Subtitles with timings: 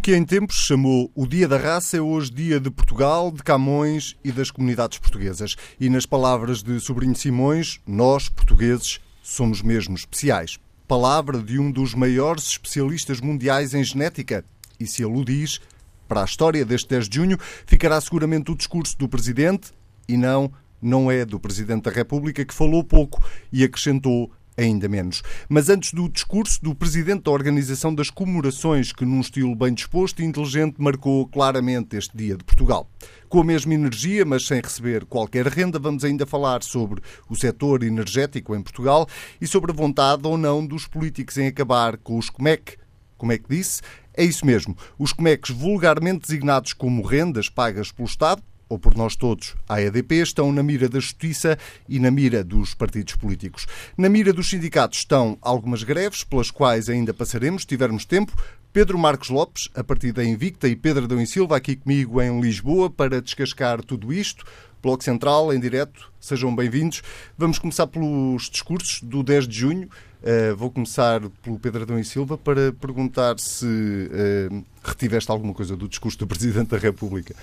[0.00, 3.42] O que em tempos chamou o Dia da Raça é hoje Dia de Portugal, de
[3.42, 5.56] Camões e das comunidades portuguesas.
[5.78, 10.58] E nas palavras de Sobrinho Simões, nós, portugueses, somos mesmo especiais.
[10.88, 14.42] Palavra de um dos maiores especialistas mundiais em genética.
[14.80, 15.60] E se ele o diz,
[16.08, 19.70] para a história deste 10 de junho, ficará seguramente o discurso do Presidente
[20.08, 25.22] e não, não é do Presidente da República que falou pouco e acrescentou ainda menos.
[25.48, 30.20] Mas antes do discurso do presidente da Organização das Comemorações, que num estilo bem disposto
[30.20, 32.88] e inteligente marcou claramente este Dia de Portugal.
[33.28, 37.82] Com a mesma energia, mas sem receber qualquer renda, vamos ainda falar sobre o setor
[37.82, 39.08] energético em Portugal
[39.40, 42.76] e sobre a vontade ou não dos políticos em acabar com os COMEC.
[43.16, 43.82] Como é que disse?
[44.14, 44.76] É isso mesmo.
[44.98, 50.22] Os COMECs, vulgarmente designados como rendas pagas pelo Estado, ou por nós todos, a EDP,
[50.22, 53.66] estão na mira da justiça e na mira dos partidos políticos.
[53.98, 58.32] Na mira dos sindicatos estão algumas greves, pelas quais ainda passaremos, se tivermos tempo.
[58.72, 62.40] Pedro Marcos Lopes, a partir da Invicta, e Pedro Adão e Silva, aqui comigo em
[62.40, 64.44] Lisboa, para descascar tudo isto.
[64.80, 67.02] Bloco Central, em direto, sejam bem-vindos.
[67.36, 69.88] Vamos começar pelos discursos do 10 de junho.
[70.22, 75.76] Uh, vou começar pelo Pedro Adão e Silva para perguntar se uh, retiveste alguma coisa
[75.76, 77.34] do discurso do Presidente da República.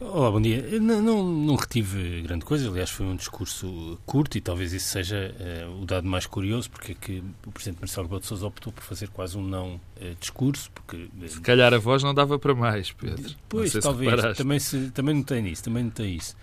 [0.00, 0.80] Olá, bom dia.
[0.80, 5.34] Não, não, não, retive grande coisa, aliás, foi um discurso curto e talvez isso seja
[5.38, 8.72] uh, o dado mais curioso, porque é que o Presidente Marcelo Rebelo de Sousa optou
[8.72, 9.80] por fazer quase um não uh,
[10.18, 10.70] discurso.
[10.70, 13.30] Porque, uh, se calhar a voz não dava para mais, Pedro.
[13.46, 16.34] Pois, talvez, se também, se, também não tem isso, também não tem isso.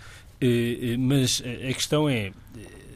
[1.00, 2.32] mas a questão é,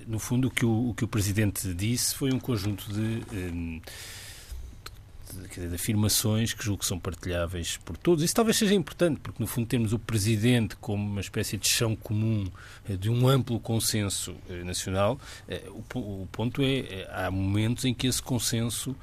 [0.06, 3.82] no fundo, o que o, o que o Presidente disse foi um conjunto de
[5.34, 8.24] de, de, afirmações que julgo que são partilháveis por todos.
[8.24, 11.96] Isso talvez seja importante, porque no fundo temos o Presidente como uma espécie de chão
[11.96, 12.50] comum
[12.88, 15.20] eh, de um amplo consenso eh, nacional.
[15.48, 18.96] Eh, o, o ponto é, há momentos em que esse consenso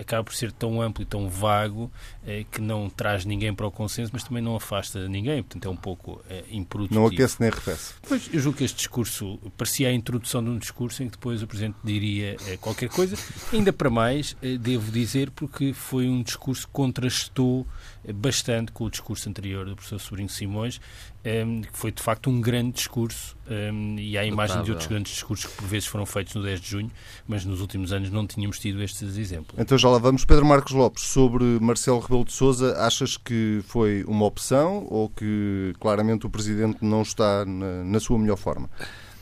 [0.00, 1.90] acaba por ser tão amplo e tão vago
[2.26, 5.42] eh, que não traz ninguém para o consenso, mas também não afasta ninguém.
[5.42, 7.00] Portanto, é um pouco eh, improdutivo.
[7.00, 7.94] Não aquece nem arrefece.
[8.06, 11.42] Pois, eu julgo que este discurso parecia a introdução de um discurso em que depois
[11.42, 13.16] o Presidente diria qualquer coisa.
[13.52, 17.66] Ainda para mais, devo dizer, porque foi um discurso que contrastou
[18.12, 20.80] bastante com o discurso anterior do professor Sobrinho Simões,
[21.24, 25.12] um, que foi de facto um grande discurso um, e há imagem de outros grandes
[25.12, 26.90] discursos que por vezes foram feitos no 10 de junho,
[27.26, 29.58] mas nos últimos anos não tínhamos tido estes exemplos.
[29.58, 30.24] Então já lá vamos.
[30.24, 35.72] Pedro Marcos Lopes, sobre Marcelo Rebelo de Sousa, achas que foi uma opção ou que
[35.80, 38.68] claramente o Presidente não está na, na sua melhor forma?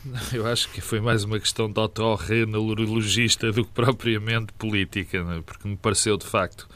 [0.33, 5.41] Eu acho que foi mais uma questão de autorrenologista do que propriamente política, é?
[5.41, 6.67] porque me pareceu de facto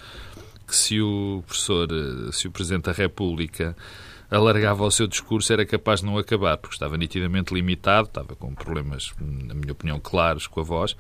[0.68, 3.76] que se o professor, eh, se o Presidente da República
[4.30, 8.54] alargava o seu discurso era capaz de não acabar, porque estava nitidamente limitado, estava com
[8.54, 10.98] problemas, na minha opinião, claros com a voz.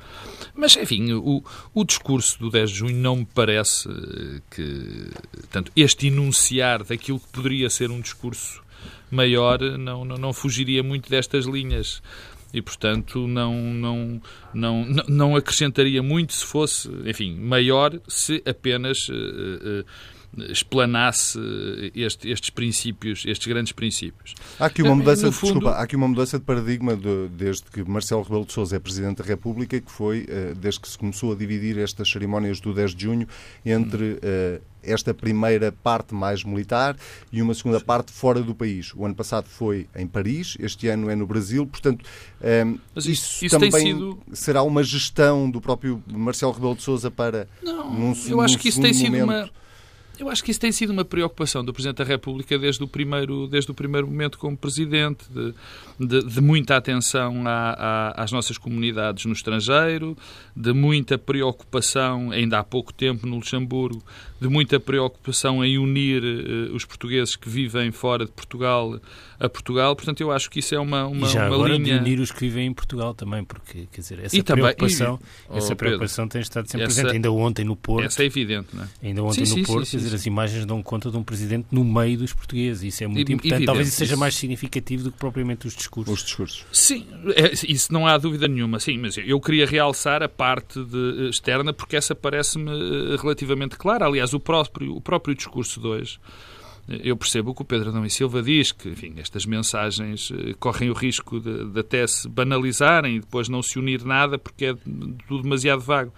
[0.55, 5.11] Mas, enfim, o, o discurso do 10 de junho não me parece eh, que.
[5.51, 8.63] Tanto este enunciar daquilo que poderia ser um discurso
[9.11, 12.01] maior não, não, não fugiria muito destas linhas
[12.53, 14.21] e, portanto, não, não,
[14.53, 21.39] não, não acrescentaria muito se fosse, enfim, maior se apenas uh, uh, explanasse
[21.95, 24.35] este, estes princípios, estes grandes princípios.
[24.59, 25.53] Há aqui uma mudança, fundo...
[25.53, 28.79] desculpa, há aqui uma mudança de paradigma de, desde que Marcelo Rebelo de Sousa é
[28.79, 32.93] Presidente da República, que foi desde que se começou a dividir estas cerimónias do 10
[32.93, 33.27] de junho
[33.65, 34.19] entre
[34.87, 36.95] esta primeira parte mais militar
[37.31, 38.93] e uma segunda parte fora do país.
[38.95, 42.05] O ano passado foi em Paris, este ano é no Brasil, portanto,
[42.41, 44.19] um, ehm, Mas isso, isso também sido...
[44.33, 47.47] será uma gestão do próprio Marcelo Rebelo de Sousa para.
[47.61, 49.49] Não, num, eu acho que isso tem sido uma
[50.19, 53.47] eu acho que isso tem sido uma preocupação do Presidente da República desde o primeiro,
[53.47, 55.53] desde o primeiro momento como Presidente, de,
[55.99, 60.17] de, de muita atenção à, à, às nossas comunidades no estrangeiro,
[60.55, 64.03] de muita preocupação, ainda há pouco tempo no Luxemburgo,
[64.39, 68.99] de muita preocupação em unir uh, os portugueses que vivem fora de Portugal
[69.39, 69.95] a Portugal.
[69.95, 71.95] Portanto, eu acho que isso é uma, uma, e já uma agora linha...
[71.95, 75.29] de unir os que vivem em Portugal também, porque, quer dizer, essa e preocupação, também,
[75.51, 77.15] e, essa oh, preocupação Pedro, tem estado sempre essa, presente.
[77.15, 78.05] Ainda ontem no Porto...
[78.05, 78.87] Essa é evidente, não é?
[79.03, 81.23] Ainda ontem sim, no sim, Porto, sim, quer dizer, as imagens dão conta de um
[81.23, 82.83] presidente no meio dos portugueses.
[82.83, 83.47] Isso é muito importante.
[83.47, 86.13] Evidente, Talvez isso seja mais significativo do que propriamente os discursos.
[86.13, 86.65] Os discursos.
[86.71, 87.05] Sim,
[87.35, 88.79] é, isso não há dúvida nenhuma.
[88.79, 93.77] Sim, mas eu queria realçar a parte de, eh, externa porque essa parece-me eh, relativamente
[93.77, 94.05] clara.
[94.05, 96.19] Aliás, o próprio, o próprio discurso de hoje
[96.87, 100.53] eu percebo o que o Pedro Adão e Silva diz, que enfim, estas mensagens eh,
[100.57, 104.67] correm o risco de, de, até se banalizarem e depois não se unir nada porque
[104.67, 104.73] é
[105.27, 106.13] tudo demasiado vago.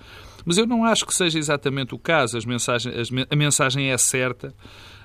[0.46, 2.38] Mas eu não acho que seja exatamente o caso.
[2.38, 4.54] As mensagens, as, a mensagem é certa.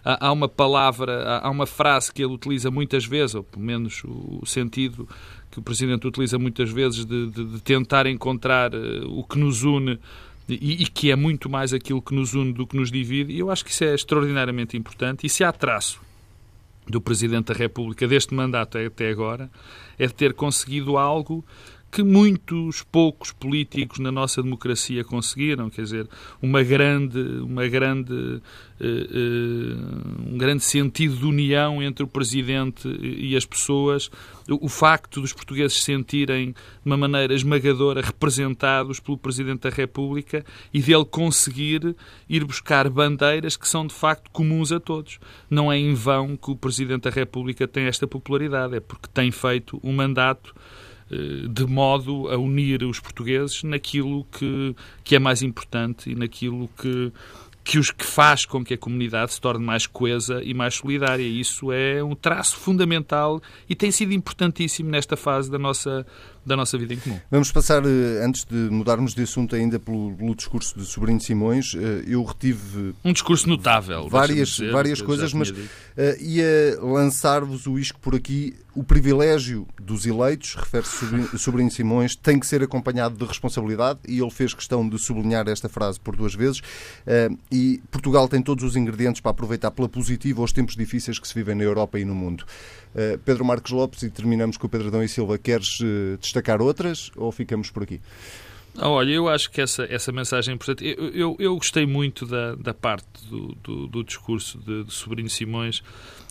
[0.05, 4.45] Há, uma palavra, há, uma frase que ele utiliza muitas vezes, ou pelo menos o,
[4.45, 5.09] sentido
[5.51, 9.63] que o Presidente utiliza muitas vezes de, de, de tentar encontrar uh, o que nos
[9.63, 9.99] une
[10.49, 13.33] e, e, que é muito mais aquilo que nos une do que nos divide.
[13.33, 15.27] E eu acho que isso é extraordinariamente importante.
[15.27, 16.01] E se há traço
[16.87, 19.51] do Presidente da República deste mandato até agora,
[19.99, 21.45] é ter conseguido algo
[21.95, 26.09] que muitos poucos políticos na nossa democracia conseguiram, quer dizer,
[26.43, 28.41] uma grande, uma grande, uh,
[28.81, 34.11] uh, um grande sentido de união entre o presidente e as pessoas,
[34.51, 40.45] o, o facto dos portugueses sentirem de uma maneira esmagadora representados pelo presidente da República
[40.73, 41.95] e dele conseguir
[42.29, 45.21] ir buscar bandeiras que são de facto comuns a todos.
[45.49, 49.31] Não é em vão que o presidente da República tem esta popularidade, é porque tem
[49.31, 50.94] feito um mandato eh,
[51.49, 57.13] de modo a unir os portugueses naquilo que, que é mais importante e naquilo que,
[57.65, 61.23] que os que faz com que a comunidade se torne mais coesa e mais solidária.
[61.23, 66.07] Isso é um traço fundamental e tem sido importantíssimo nesta fase da nossa
[66.47, 67.19] da nossa vida em comum.
[67.31, 71.75] Vamos passar, eh, antes de mudarmos de assunto ainda pelo, pelo discurso de Sobrinho Simões,
[71.75, 72.95] eh, eu retive...
[73.05, 74.09] Um discurso notável.
[74.09, 75.57] Várias, dizer, várias coisas, mas uh,
[76.21, 78.55] ia lançar-vos o isco por aqui.
[78.75, 84.19] O privilégio dos eleitos, refere-se Sobrinho, Sobrinho Simões, tem que ser acompanhado de responsabilidade e
[84.19, 86.59] ele fez questão de sublinhar esta frase por duas vezes.
[86.59, 91.27] Uh, e Portugal tem todos os ingredientes para aproveitar pela positiva os tempos difíceis que
[91.27, 92.45] se vivem na Europa e no mundo.
[92.95, 95.79] Uh, Pedro Marcos Lopes, e terminamos com o Pedro Adão e Silva, queres
[96.21, 98.01] destacar outras ou ficamos por aqui?
[98.77, 100.85] Ah, olha, eu acho que essa, essa mensagem é importante.
[100.85, 105.31] Eu, eu, eu gostei muito da, da parte do, do, do discurso de, de Sobrinho
[105.31, 105.83] Simões,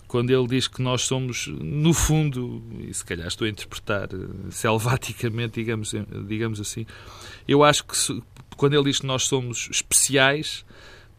[0.06, 4.50] quando ele diz que nós somos, no fundo, e se calhar estou a interpretar eh,
[4.50, 5.92] selvaticamente, digamos,
[6.28, 6.86] digamos assim,
[7.48, 8.22] eu acho que se,
[8.56, 10.64] quando ele diz que nós somos especiais,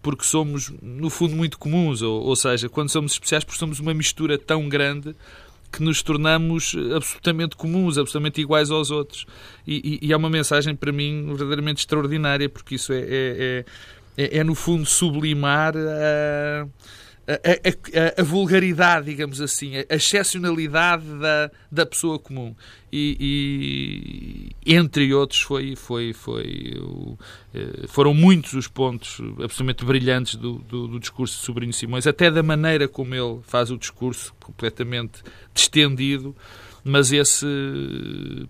[0.05, 3.91] porque somos, no fundo, muito comuns, ou, ou seja, quando somos especiais, porque somos uma
[3.91, 5.15] mistura tão grande
[5.71, 9.25] que nos tornamos absolutamente comuns, absolutamente iguais aos outros.
[9.65, 13.65] E, e, e é uma mensagem para mim verdadeiramente extraordinária, porque isso é, é,
[14.15, 16.67] é, é no fundo sublimar a
[17.27, 22.55] a, a, a, vulgaridade, digamos assim, a excepcionalidade da, da pessoa comum.
[22.91, 26.81] E, e entre outros, foi, foi, foi,
[27.53, 32.31] eh, foram muitos os pontos absolutamente brilhantes do, do, do, discurso de Sobrinho Simões, até
[32.31, 35.21] da maneira como ele faz o discurso, completamente
[35.53, 36.35] distendido
[36.87, 37.45] mas esse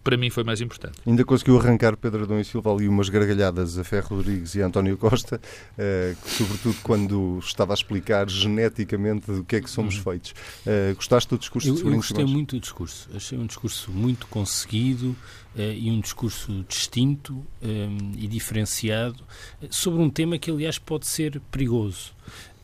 [0.04, 1.00] para mim foi mais importante.
[1.08, 4.68] Ainda conseguiu arrancar Pedro Adão e Silva ali umas gargalhadas a Ferro Rodrigues e a
[4.68, 5.40] António Costa,
[5.78, 10.04] eh, sobretudo quando estava a explicar geneticamente do que é que somos uhum.
[10.04, 10.34] feitos.
[10.66, 13.10] Eh, gostaste do discurso eu, de Eu gostei muito do discurso.
[13.16, 15.16] Achei um discurso muito conseguido
[15.56, 17.46] eh, e um discurso distinto
[18.18, 19.24] e diferenciado
[19.70, 22.14] sobre um tema que, aliás, pode ser perigoso.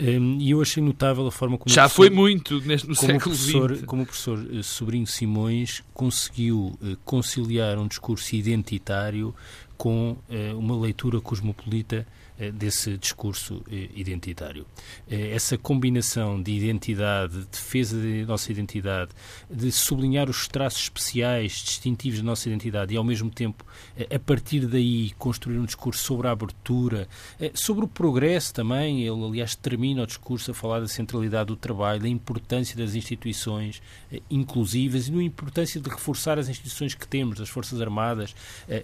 [0.01, 1.71] Um, e eu achei notável a forma como.
[1.71, 3.86] Já foi muito neste, no como século XX.
[3.86, 9.36] Como o professor eh, Sobrinho Simões conseguiu uh, conciliar um discurso identitário
[9.77, 14.65] com uh, uma leitura cosmopolita eh, desse discurso eh, identitário.
[15.09, 19.11] Eh, essa combinação de identidade, de defesa da nossa identidade,
[19.49, 23.63] de sublinhar os traços especiais, distintivos da nossa identidade e, ao mesmo tempo,
[24.09, 27.07] a partir daí, construir um discurso sobre a abertura,
[27.53, 29.01] sobre o progresso também.
[29.01, 33.81] Ele, aliás, termina o discurso a falar da centralidade do trabalho, da importância das instituições
[34.29, 38.33] inclusivas e da importância de reforçar as instituições que temos, as Forças Armadas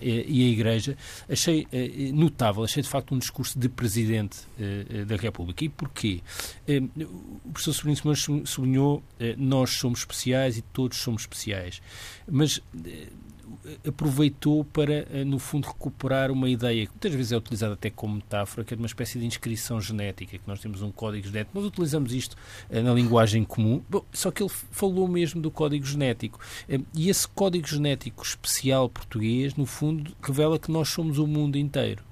[0.01, 0.97] e a Igreja.
[1.29, 1.67] Achei
[2.13, 5.63] notável, achei de facto um discurso discurso de Presidente uh, da República.
[5.63, 6.21] E porquê?
[6.67, 9.03] Uh, o professor Sobrinho Simões sublinhou
[9.37, 11.81] nós somos especiais e todos somos especiais.
[12.29, 12.61] Mas
[13.87, 18.63] aproveitou para, no fundo, recuperar uma ideia que muitas vezes é utilizada até como metáfora,
[18.63, 21.57] que é de uma espécie de inscrição genética, que nós temos um código genético.
[21.57, 22.35] Nós utilizamos isto
[22.69, 23.81] na linguagem comum,
[24.13, 26.39] só que ele falou mesmo do código genético.
[26.93, 32.06] E esse código genético especial português, no fundo, revela que nós somos o mundo inteiro.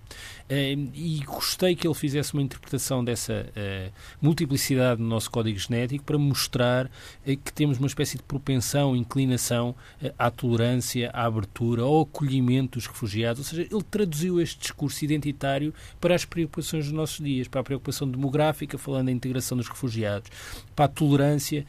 [0.47, 6.19] E gostei que ele fizesse uma interpretação dessa uh, multiplicidade no nosso código genético para
[6.19, 6.89] mostrar uh,
[7.25, 9.75] que temos uma espécie de propensão, inclinação
[10.19, 13.39] à tolerância, à abertura, ao acolhimento dos refugiados.
[13.39, 17.63] Ou seja, ele traduziu este discurso identitário para as preocupações dos nossos dias, para a
[17.63, 20.29] preocupação demográfica, falando da integração dos refugiados,
[20.75, 21.65] para a tolerância,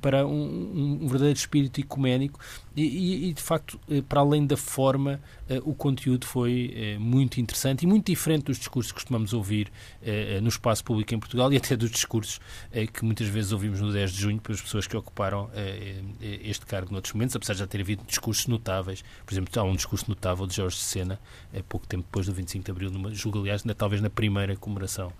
[0.00, 2.40] para um, um verdadeiro espírito ecuménico
[2.76, 5.20] e, e, de facto, para além da forma,
[5.64, 9.70] o conteúdo foi muito interessante e muito diferente dos discursos que costumamos ouvir
[10.02, 12.40] eh, eh, no espaço público em Portugal e até dos discursos
[12.72, 16.40] eh, que muitas vezes ouvimos no 10 de junho pelas pessoas que ocuparam eh, eh,
[16.44, 19.04] este cargo noutros momentos, apesar de já ter havido discursos notáveis.
[19.24, 21.20] Por exemplo, há um discurso notável de Jorge Sena,
[21.52, 25.12] eh, pouco tempo depois do 25 de Abril, numa, julgo, aliás, talvez na primeira comemoração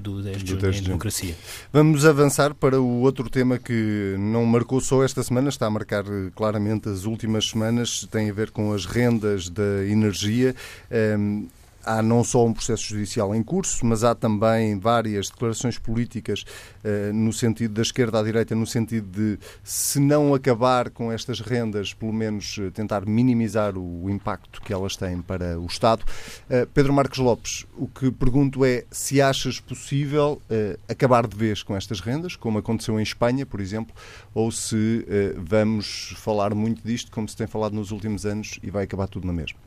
[0.00, 1.34] do 10 de junho em democracia.
[1.72, 6.04] Vamos avançar para o outro tema que não marcou só esta semana, está a marcar
[6.34, 10.54] claramente as últimas semanas, tem a ver com as rendas da energia.
[10.90, 11.46] Um, ehm,
[11.84, 17.12] há não só um processo judicial em curso, mas há também várias declarações políticas uh,
[17.12, 21.92] no sentido da esquerda à direita, no sentido de, se não acabar com estas rendas,
[21.92, 26.02] pelo menos uh, tentar minimizar o, impacto que elas têm para o Estado.
[26.02, 30.40] Uh, Pedro Marcos Lopes, o que pergunto é se achas possível
[30.88, 33.94] acabar de vez com estas rendas, como aconteceu em Espanha, por exemplo,
[34.34, 35.04] ou se
[35.36, 39.26] vamos falar muito disto, como se tem falado nos últimos anos, e vai acabar tudo
[39.26, 39.58] na mesma.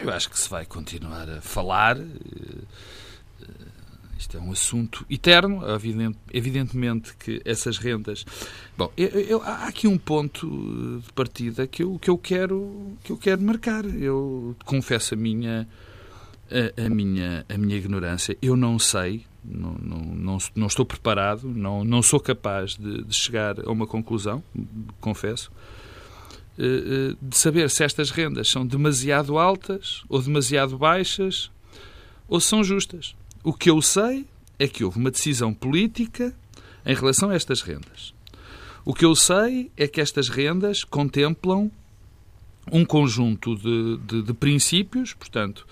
[0.00, 1.98] Eu acho que se vai continuar a falar.
[1.98, 2.04] Eh,
[3.42, 3.46] eh,
[4.18, 5.62] isto é um assunto eterno.
[6.32, 8.24] Evidentemente que essas rendas.
[8.76, 13.12] Bom, eu, eu, há aqui um ponto de partida que eu, que eu, quero, que
[13.12, 13.84] eu quero marcar.
[13.84, 15.68] Eu confesso a minha,
[16.50, 18.36] a, a minha, a minha ignorância.
[18.40, 23.14] Eu não sei, não, não, não, não estou preparado, não, não sou capaz de, de
[23.14, 24.42] chegar a uma conclusão,
[25.00, 25.50] confesso.
[26.58, 31.50] Eh, eh, de saber se estas rendas são demasiado altas ou demasiado baixas
[32.28, 33.14] ou são justas.
[33.44, 34.26] O que eu sei
[34.58, 36.34] é que houve uma decisão política
[36.84, 38.14] em relação a estas rendas.
[38.84, 41.70] O que eu sei é que estas rendas contemplam
[42.72, 45.66] um conjunto de, de, de princípios, portanto,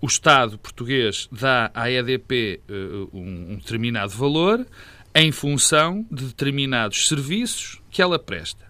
[0.00, 4.64] o Estado português dá à EDP uh, eh, um, um determinado valor
[5.14, 8.67] em função de determinados serviços que ela presta.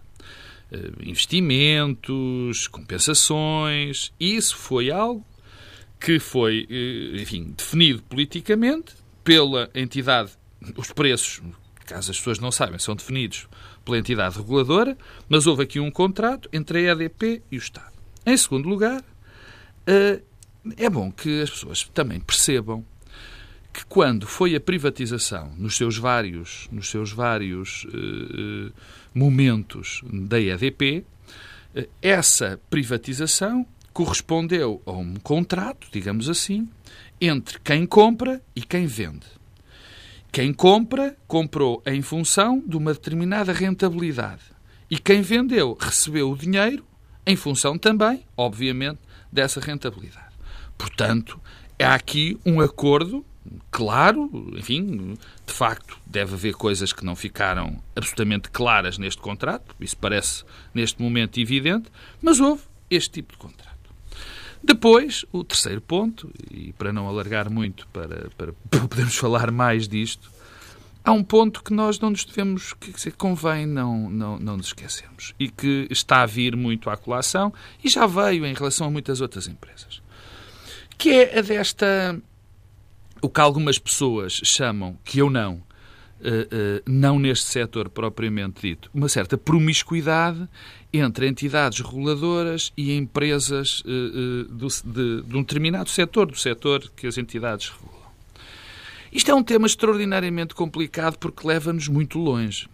[0.71, 4.13] Eh, investimentos, compensações.
[4.21, 5.25] Isso foi algo
[5.99, 8.95] que foi, eh, enfim, definido politicamente
[9.25, 10.33] pela entidade.
[10.77, 11.41] Os preços,
[11.87, 13.49] caso as pessoas não saibam, são definidos
[13.83, 14.97] pela entidade reguladora,
[15.27, 17.93] mas houve aqui um contrato entre a EDP e o Estado.
[18.27, 19.03] Em segundo lugar,
[19.87, 20.21] eh,
[20.77, 22.85] é bom que as pessoas também percebam
[23.73, 28.73] que quando foi a privatização nos seus vários, nos seus vários uh,
[29.15, 31.05] momentos da EDP,
[31.75, 36.69] uh, essa privatização correspondeu a um contrato, digamos assim,
[37.21, 39.27] entre quem compra e quem vende.
[40.31, 44.43] Quem compra, comprou em função de uma determinada rentabilidade.
[44.91, 46.85] E quem vendeu, recebeu o dinheiro
[47.27, 49.01] em função também, obviamente,
[49.33, 50.35] dessa rentabilidade.
[50.77, 51.41] Portanto,
[51.79, 53.25] há aqui um acordo
[53.71, 59.97] claro, enfim, de facto deve haver coisas que não ficaram absolutamente claras neste contrato, isso
[59.97, 61.91] parece neste momento evidente,
[62.23, 63.69] mas houve este tipo de contrato.
[64.63, 68.53] Depois, o terceiro ponto, e para não alargar muito, para, para
[68.89, 70.31] podermos falar mais disto,
[71.05, 74.67] há um ponto que nós não nos devemos, que dizer, convém não, não, não nos
[74.67, 77.53] esquecermos, e que está a vir muito à colação,
[77.83, 80.03] e já veio em relação a muitas outras empresas,
[80.97, 82.21] que é a desta
[83.21, 88.91] o que algumas pessoas chamam, que eu não, uh, uh, não neste setor propriamente dito,
[88.93, 90.49] uma certa promiscuidade
[90.93, 97.07] entre entidades reguladoras e empresas uh, do, de, de um determinado setor, do setor que
[97.07, 97.99] as entidades regulam.
[99.11, 102.69] Isto é um tema extraordinariamente complicado porque leva-nos muito longe.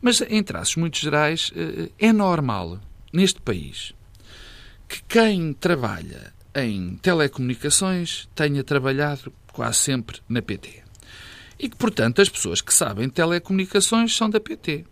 [0.00, 1.50] Mas, em traços muito gerais,
[1.98, 2.78] é normal,
[3.12, 3.92] neste país,
[4.86, 10.82] que quem trabalha em telecomunicações tenha trabalhado quase sempre na PT.
[11.58, 14.84] E que, portanto, as pessoas que sabem telecomunicações são da PT.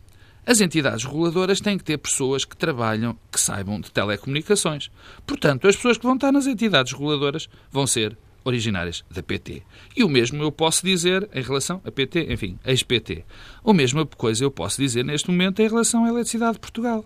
[0.46, 4.90] As entidades reguladoras têm que ter pessoas que trabalham, que saibam de telecomunicações.
[5.26, 9.62] Portanto, as pessoas que vão estar nas entidades reguladoras vão ser originárias da PT.
[9.96, 13.24] E o mesmo eu posso dizer em relação a PT, enfim, ex-PT.
[13.64, 17.04] A mesma coisa eu posso dizer neste momento em relação à Eletricidade de Portugal.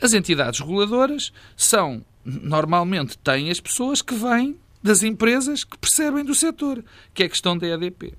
[0.00, 6.34] As entidades reguladoras são, normalmente, têm as pessoas que vêm das empresas que percebem do
[6.34, 8.14] setor, que é a questão da EDP.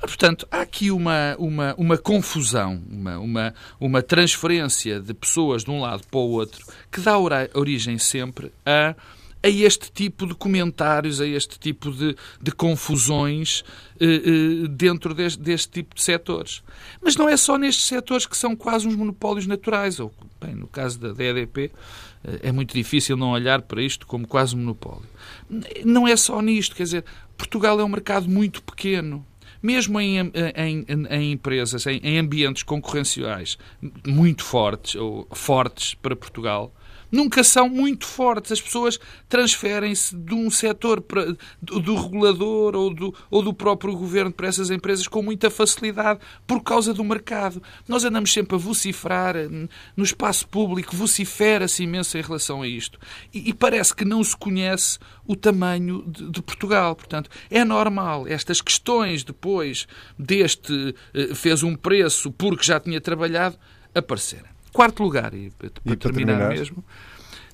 [0.00, 5.82] Portanto, há aqui uma, uma, uma confusão, uma, uma, uma transferência de pessoas de um
[5.82, 7.16] lado para o outro que dá
[7.54, 8.94] origem sempre a,
[9.42, 13.64] a este tipo de comentários, a este tipo de, de confusões
[13.98, 16.62] eh, eh, dentro deste, deste, tipo de setores.
[17.00, 20.66] Mas não é só nestes setores que são quase uns monopólios naturais, ou, bem, no
[20.66, 21.70] caso da, da EDP,
[22.24, 25.08] eh, é muito difícil não olhar para isto como quase monopólio.
[25.84, 27.04] Não é só nisto, quer dizer,
[27.36, 29.24] Portugal é um mercado muito pequeno.
[29.62, 33.58] Mesmo em, em, em empresas, em, em ambientes concorrenciais
[34.06, 36.72] muito fortes, ou fortes para Portugal,
[37.10, 38.52] nunca são muito fortes.
[38.52, 38.98] As pessoas
[39.28, 44.48] transferem-se de um setor para, do, do, regulador ou do, ou do próprio governo para
[44.48, 47.62] essas empresas com muita facilidade por causa do mercado.
[47.88, 49.34] Nós andamos sempre a vociferar
[49.96, 52.98] no espaço público, vocifera-se imenso em relação a isto.
[53.32, 56.94] E, e, parece que não se conhece o tamanho de, de, Portugal.
[56.96, 59.86] Portanto, é normal estas questões depois
[60.18, 63.56] deste eh, fez um preço porque já tinha trabalhado
[63.94, 64.49] aparecerem.
[64.72, 66.84] Quarto lugar, e para, terminar, terminar, mesmo,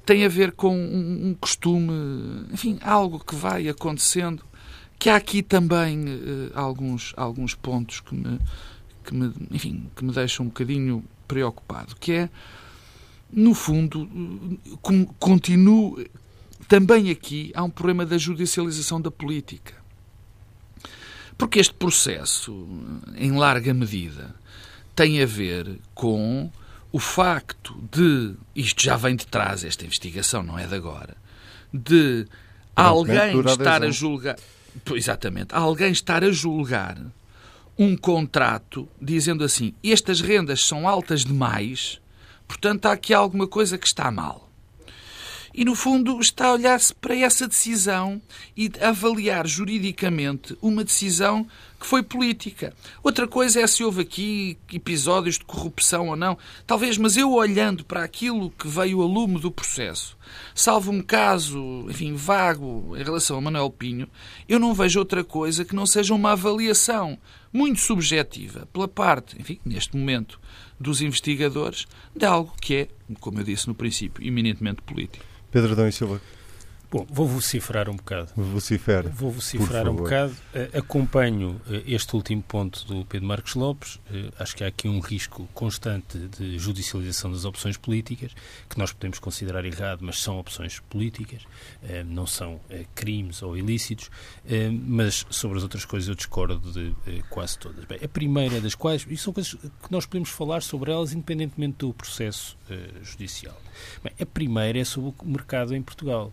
[0.04, 4.44] tem a ver com um, um costume, enfim, algo que vai acontecendo,
[4.98, 8.38] que há aqui também uh, alguns, alguns pontos que me,
[9.04, 12.30] que me, enfim, que me deixam um bocadinho preocupado, que é,
[13.30, 14.08] no fundo,
[14.80, 16.04] com, continuo,
[16.68, 19.74] também aqui há um problema da judicialização da política.
[21.36, 22.66] Porque este processo,
[23.16, 24.34] em larga medida,
[24.94, 26.50] tem a ver com
[26.96, 31.14] o facto de, isto já vem de trás, esta investigação, não é de agora,
[31.70, 32.26] de
[32.74, 34.36] alguém estar a julgar.
[34.94, 36.96] Exatamente, alguém estar a julgar
[37.78, 42.00] um contrato dizendo assim: estas rendas são altas demais,
[42.48, 44.45] portanto há aqui alguma coisa que está mal.
[45.56, 48.20] E, no fundo, está a olhar-se para essa decisão
[48.54, 51.46] e avaliar juridicamente uma decisão
[51.80, 52.74] que foi política.
[53.02, 56.36] Outra coisa é se houve aqui episódios de corrupção ou não.
[56.66, 60.14] Talvez, mas eu olhando para aquilo que veio a lume do processo,
[60.54, 64.10] salvo um caso, enfim, vago em relação a Manuel Pinho,
[64.46, 67.18] eu não vejo outra coisa que não seja uma avaliação
[67.50, 70.38] muito subjetiva pela parte, enfim, neste momento,
[70.78, 72.88] dos investigadores, de algo que é,
[73.20, 75.24] como eu disse no princípio, eminentemente político.
[75.52, 76.20] E Silva.
[76.88, 78.30] Bom, vou vociferar um bocado.
[78.36, 79.08] Vocifera.
[79.08, 80.32] Vou vociferar um bocado.
[80.54, 83.96] Uh, acompanho uh, este último ponto do Pedro Marcos Lopes.
[83.96, 88.32] Uh, acho que há aqui um risco constante de judicialização das opções políticas,
[88.68, 91.42] que nós podemos considerar errado, mas são opções políticas,
[92.06, 92.60] não são
[92.94, 94.10] crimes ou ilícitos.
[94.86, 96.94] mas sobre as outras coisas eu discordo de
[97.30, 97.84] quase todas.
[97.84, 101.78] Bem, a primeira das quais, e são coisas que nós podemos falar sobre elas independentemente
[101.78, 102.56] do processo
[103.02, 103.60] judicial.
[104.02, 106.32] Bem, a primeira é sobre o mercado em Portugal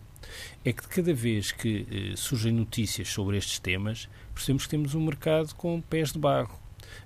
[0.64, 5.04] é que cada vez que eh, surgem notícias sobre estes temas, percebemos que temos um
[5.04, 6.58] mercado com pés de barro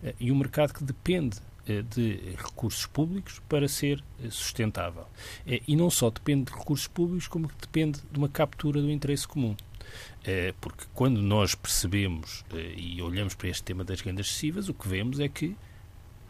[0.02, 5.06] eh, e um mercado que depende eh, de recursos públicos para ser eh, sustentável.
[5.46, 9.28] Eh, e não só depende de recursos públicos, como depende de uma captura do interesse
[9.28, 9.54] comum.
[10.60, 12.44] Porque quando nós percebemos
[12.76, 15.56] e olhamos para este tema das rendas excessivas, o que vemos é que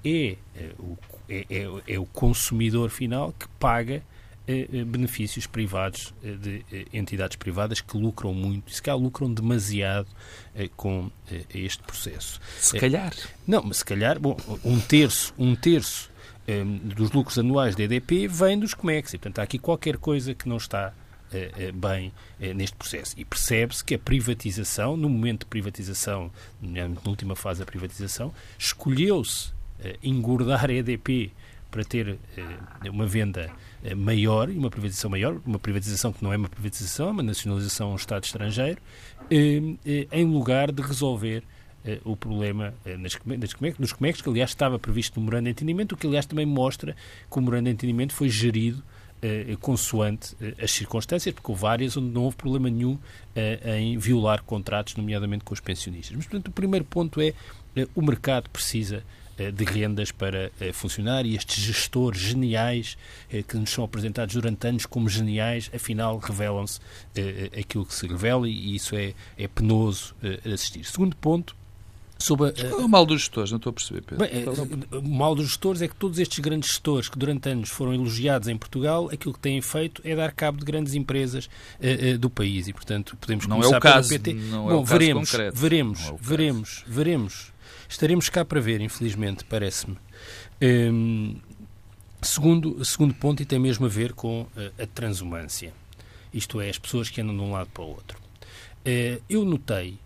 [0.05, 4.03] é, é, é, é o consumidor final que paga eh, eh,
[4.87, 10.09] benefícios privados eh, de entidades privadas que lucram muito, e se calhar lucram demasiado
[10.77, 11.11] com
[11.55, 12.41] este processo.
[12.59, 13.13] Se calhar.
[13.47, 16.11] Não, mas se calhar, bom, um terço, um terço
[16.97, 20.49] dos lucros anuais da EDP vem dos COMEX, e portanto há aqui qualquer coisa que
[20.49, 20.93] não está
[21.75, 22.13] bem
[22.57, 23.15] neste processo.
[23.19, 26.31] E percebe-se que a privatização, no momento de privatização,
[26.61, 29.53] na última fase da privatização, escolheu-se
[30.03, 31.31] engordar a EDP
[31.71, 32.19] para ter
[32.89, 33.51] uma venda eh,
[33.97, 37.91] maior e uma privatização maior, uma privatização que não é uma privatização, é uma nacionalização
[37.91, 38.81] a um Estado estrangeiro,
[39.31, 41.43] eh, eh, em lugar de resolver
[42.05, 43.17] o problema nas,
[43.79, 46.95] nos Comex, que aliás estava previsto no Morando de Entendimento, o que aliás também mostra
[47.31, 48.83] que o Morando de Entendimento foi gerido
[49.61, 52.99] consoante as circunstâncias, porque houve várias onde não houve problema nenhum
[53.79, 56.15] em violar contratos, nomeadamente com os pensionistas.
[56.15, 57.33] Mas, portanto, o primeiro ponto é
[57.95, 59.03] o mercado precisa eh,
[59.53, 62.99] de rendas para eh, funcionar e estes gestores geniais
[63.31, 66.81] eh, que nos são apresentados durante anos como geniais, afinal revelam-se
[67.59, 70.85] aquilo que se revela e isso é, é penoso assistir.
[70.85, 71.57] Segundo ponto,
[72.19, 73.51] Sobre Qual é o mal dos gestores?
[73.51, 74.27] Não estou a perceber, Pedro.
[74.27, 74.45] Bem,
[74.99, 78.49] o mal dos gestores é que todos estes grandes gestores que durante anos foram elogiados
[78.49, 82.29] em Portugal, aquilo que têm feito é dar cabo de grandes empresas uh, uh, do
[82.29, 84.35] país e, portanto, podemos não começar é o caso, PT.
[84.35, 87.53] Não é Bom, o veremos, caso veremos, é veremos, veremos
[87.89, 89.97] Estaremos cá para ver, infelizmente, parece-me.
[90.61, 91.37] Um,
[92.21, 95.73] segundo, segundo ponto, e tem mesmo a ver com a, a transumância.
[96.33, 98.19] Isto é, as pessoas que andam de um lado para o outro.
[98.87, 99.99] Uh, eu notei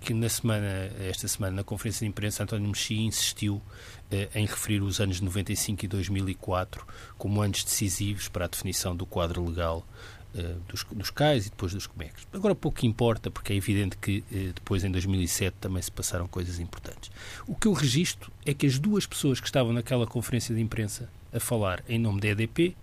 [0.00, 0.66] que na semana,
[1.00, 3.62] esta semana, na conferência de imprensa, António Mexia insistiu uh,
[4.34, 9.44] em referir os anos 95 e 2004 como anos decisivos para a definição do quadro
[9.46, 9.86] legal
[10.34, 12.26] uh, dos, dos CAIs e depois dos COMEX.
[12.32, 17.10] Agora pouco importa, porque é evidente que depois, em 2007, também se passaram coisas importantes.
[17.46, 21.08] O que eu registro é que as duas pessoas que estavam naquela conferência de imprensa
[21.32, 22.76] a falar em nome da EDP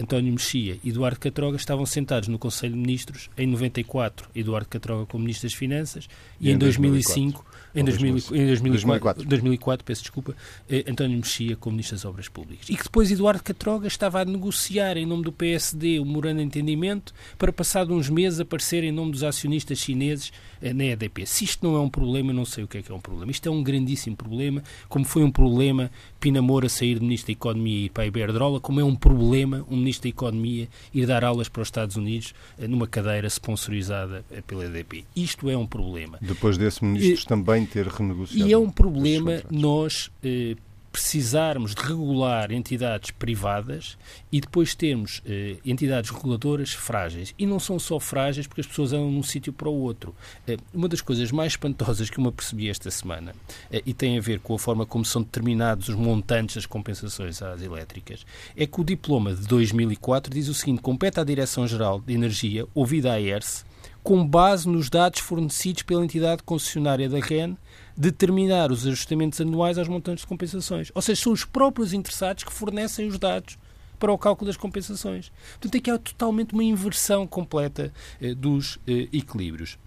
[0.00, 5.06] António Mexia e Eduardo Catroga estavam sentados no Conselho de Ministros em 94, Eduardo Catroga
[5.06, 6.08] como Ministro das Finanças,
[6.40, 10.36] e, e em 2005 em, 2000, em 2004, 2004, peço desculpa,
[10.68, 12.68] eh, António Mexia como Ministro das Obras Públicas.
[12.68, 16.44] E que depois Eduardo Catroga estava a negociar em nome do PSD o Morando de
[16.44, 21.26] Entendimento para, passado uns meses, aparecer em nome dos acionistas chineses eh, na EDP.
[21.26, 23.30] Se isto não é um problema, não sei o que é que é um problema.
[23.32, 25.90] Isto é um grandíssimo problema, como foi um problema
[26.24, 28.96] Pina Moura sair de Ministro da Economia e ir para a Iberdrola, como é um
[28.96, 33.28] problema um Ministro da Economia ir dar aulas para os Estados Unidos eh, numa cadeira
[33.28, 35.04] sponsorizada eh, pela EDP.
[35.14, 36.16] Isto é um problema.
[36.22, 38.48] Depois desse Ministros e, também ter renegociado.
[38.48, 40.56] E é um problema nós, eh,
[40.94, 43.98] precisarmos de regular entidades privadas
[44.30, 47.34] e depois termos eh, entidades reguladoras frágeis.
[47.36, 50.14] E não são só frágeis porque as pessoas andam de um sítio para o outro.
[50.46, 53.34] Eh, uma das coisas mais espantosas que eu me apercebi esta semana,
[53.72, 57.42] eh, e tem a ver com a forma como são determinados os montantes das compensações
[57.42, 58.24] às elétricas,
[58.56, 63.12] é que o diploma de 2004 diz o seguinte: compete à Direção-Geral de Energia, ouvida
[63.12, 63.64] a ERSE,
[64.00, 67.56] com base nos dados fornecidos pela entidade concessionária da REN,
[67.96, 70.90] determinar os ajustamentos anuais aos montantes de compensações.
[70.94, 73.56] Ou seja, são os próprios interessados que fornecem os dados
[73.98, 75.32] para o cálculo das compensações.
[75.52, 79.78] Portanto, aqui há totalmente uma inversão completa eh, dos eh, equilíbrios.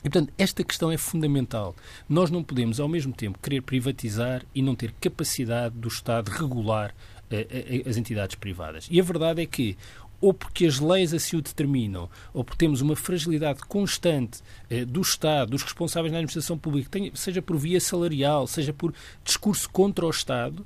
[0.00, 1.74] E, portanto, esta questão é fundamental.
[2.08, 6.92] Nós não podemos, ao mesmo tempo, querer privatizar e não ter capacidade do Estado regular
[7.30, 8.88] eh, as entidades privadas.
[8.90, 9.76] E a verdade é que
[10.22, 15.00] ou porque as leis assim o determinam, ou porque temos uma fragilidade constante eh, do
[15.00, 20.10] Estado, dos responsáveis na administração pública, seja por via salarial, seja por discurso contra o
[20.10, 20.64] Estado,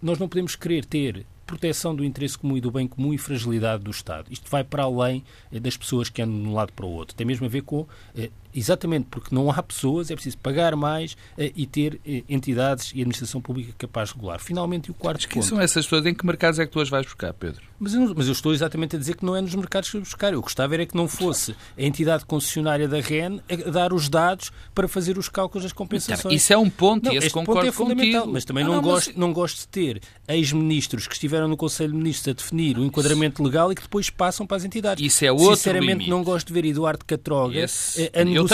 [0.00, 3.82] nós não podemos querer ter proteção do interesse comum e do bem comum e fragilidade
[3.82, 4.26] do Estado.
[4.30, 7.16] Isto vai para além eh, das pessoas que andam de um lado para o outro.
[7.16, 11.12] Tem mesmo a ver com eh, Exatamente, porque não há pessoas, é preciso pagar mais
[11.12, 11.16] uh,
[11.54, 14.40] e ter uh, entidades e administração pública capaz de regular.
[14.40, 15.46] Finalmente, o quarto Quem ponto.
[15.46, 16.06] são essas pessoas?
[16.06, 17.62] Em que mercados é que tu as vais buscar, Pedro?
[17.80, 20.00] Mas eu, mas eu, estou exatamente a dizer que não é nos mercados que eu
[20.00, 20.32] buscar.
[20.32, 24.50] Eu gostava era que não fosse a entidade concessionária da REN a dar os dados
[24.74, 26.34] para fazer os cálculos das compensações.
[26.34, 28.32] Isso é um ponto não, e esse ponto é fundamental, contigo.
[28.32, 29.16] mas também não, não, gosto, mas...
[29.16, 33.42] não gosto de ter ex-ministros que estiveram no Conselho de Ministros a definir o enquadramento
[33.42, 35.04] legal e que depois passam para as entidades.
[35.04, 36.10] Isso é outro Sinceramente, limite.
[36.10, 38.10] não gosto de ver Eduardo Catroga Esse...
[38.12, 38.47] a negociar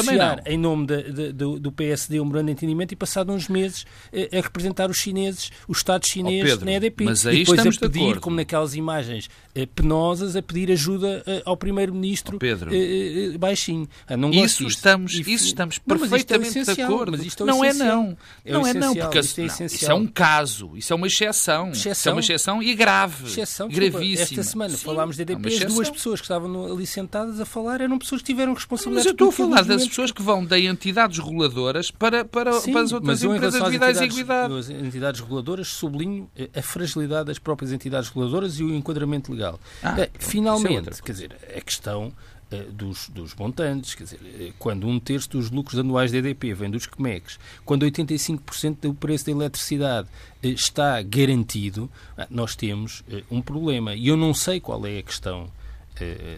[0.47, 0.87] em nome nome
[1.33, 5.51] do, do, PSD um grande entendimento e passado uns meses a, a representar os chineses,
[5.69, 7.05] o Estado chinês oh, Pedro, na EDP.
[7.05, 10.71] Mas aí e depois estamos a pedir, de como naquelas imagens eh, penosas, a pedir
[10.71, 13.89] ajuda eh, ao Primeiro-Ministro oh, baixinho.
[14.07, 17.17] Ah, não isso, estamos, e, isso estamos não, perfeitamente é de acordo.
[17.17, 18.17] É não é não.
[18.45, 21.07] É não é não, porque isso, é não, isso é um caso, isso é uma
[21.07, 21.71] exceção.
[21.71, 21.93] exceção.
[21.93, 23.27] Isso é uma exceção e grave.
[23.27, 24.23] Exceção, gravíssima.
[24.23, 27.45] Esta semana Sim, falámos de EDP, é as duas pessoas que estavam ali sentadas a
[27.45, 28.95] falar eram pessoas que tiveram responsabilidade.
[28.97, 32.73] Mas eu estou a falar das pessoas que vão de entidades reguladoras para, para, Sim,
[32.73, 34.55] para as outras empresas de vida e igualdade.
[34.55, 39.59] As entidades reguladoras sublinho a fragilidade das próprias entidades reguladoras e o enquadramento legal.
[39.83, 42.13] Ah, é, finalmente, é quer dizer, a questão
[42.53, 46.71] uh, dos, dos montantes, quer dizer, quando um terço dos lucros anuais da EDP vem
[46.71, 50.09] dos CMECs, quando 85% do preço da eletricidade
[50.43, 51.91] está garantido,
[52.31, 53.95] nós temos um problema.
[53.95, 55.49] E eu não sei qual é a questão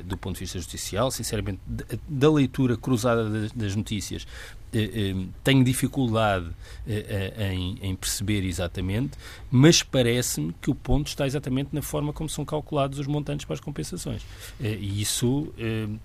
[0.05, 1.61] do ponto de vista judicial, sinceramente,
[2.09, 4.27] da leitura cruzada das notícias,
[4.73, 6.51] eh, eh, tenho dificuldade
[6.87, 9.17] eh, em, perceber exatamente,
[9.51, 13.55] mas parece-me que o ponto está exatamente na forma como são calculados os montantes para
[13.55, 14.23] as compensações.
[14.61, 15.53] E isso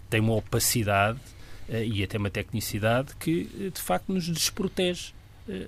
[0.09, 1.19] tem uma opacidade
[1.69, 5.13] e até uma tecnicidade que, de facto, nos desprotege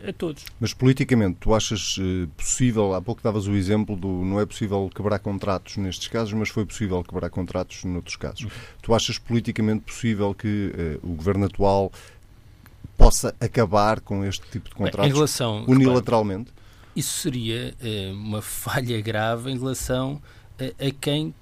[0.08, 0.46] a todos.
[0.60, 1.98] Mas politicamente, tu achas
[2.38, 6.50] possível, há pouco davas o exemplo do não é possível quebrar contratos nestes casos, mas
[6.50, 8.44] foi possível quebrar contratos noutros casos.
[8.44, 8.50] Uhum.
[8.82, 11.92] Tu achas politicamente possível que uh, o governo atual
[12.98, 16.50] possa acabar com este tipo de contratos Bem, relação, unilateralmente?
[16.50, 16.64] Repare,
[16.96, 20.22] isso seria eh, uma falha grave em relação
[20.60, 21.34] a, a quem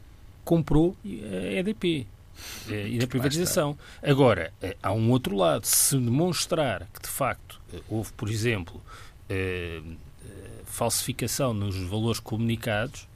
[0.44, 2.08] comprou a EDP
[2.70, 3.78] eh, e da privatização.
[4.02, 5.66] Agora, eh, há um outro lado.
[5.66, 8.82] Se demonstrar que, de facto, houve, por exemplo,
[10.66, 13.08] falsificação nos valores comunicados,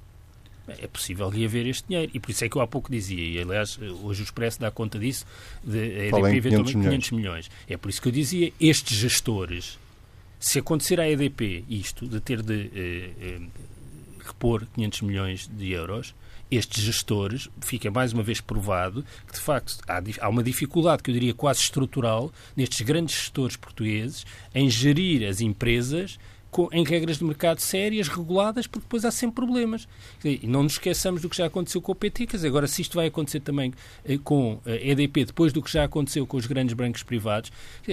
[0.68, 2.12] é possível reaver este dinheiro.
[2.14, 4.72] E por isso é que eu há pouco dizia, e aliás, hoje o Expresso dá
[4.72, 5.26] conta disso,
[5.64, 7.12] de a EDP eventualmente 500 milhões.
[7.12, 7.52] milhões.
[7.68, 9.80] É por isso que eu dizia, estes gestores,
[10.40, 13.42] se acontecer à EDP isto, de ter de eh, eh,
[14.26, 16.16] repor 500 milhões de euros,
[16.58, 21.10] estes gestores, fica mais uma vez provado que, de facto, há, há, uma dificuldade, que
[21.10, 26.18] eu diria quase estrutural, nestes grandes gestores portugueses, em gerir as empresas
[26.72, 29.88] em regras de mercado sérias, reguladas, porque depois há sempre problemas.
[30.24, 32.82] E não nos esqueçamos do que já aconteceu com o PT, quer dizer, agora se
[32.82, 36.46] isto vai acontecer também eh, com a EDP, depois do que já aconteceu com os
[36.46, 37.52] grandes bancos privados,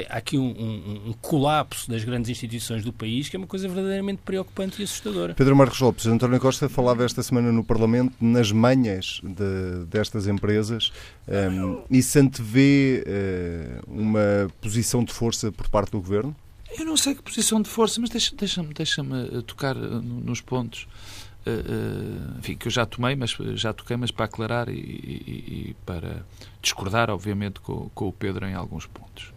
[0.09, 3.69] há aqui um, um, um, colapso das grandes instituições do país que é uma coisa
[3.69, 5.35] verdadeiramente preocupante e assustadora.
[5.35, 10.93] Pedro Marcos Lopes, António Costa falava esta semana no Parlamento nas manhas de, destas empresas
[11.29, 16.35] um, ehm, e se antevê uh, uma posição de força por parte do Governo?
[16.79, 20.41] Eu não sei que posição de força, mas deixa-me deixa deixa eh, tocar eh, nos
[20.41, 20.87] pontos
[21.47, 25.77] uh, enfim, que eu já tomei, mas já toquei, mas para aclarar e, e, e
[25.85, 26.25] para
[26.61, 29.33] discordar, obviamente, com, com, o Pedro em alguns pontos.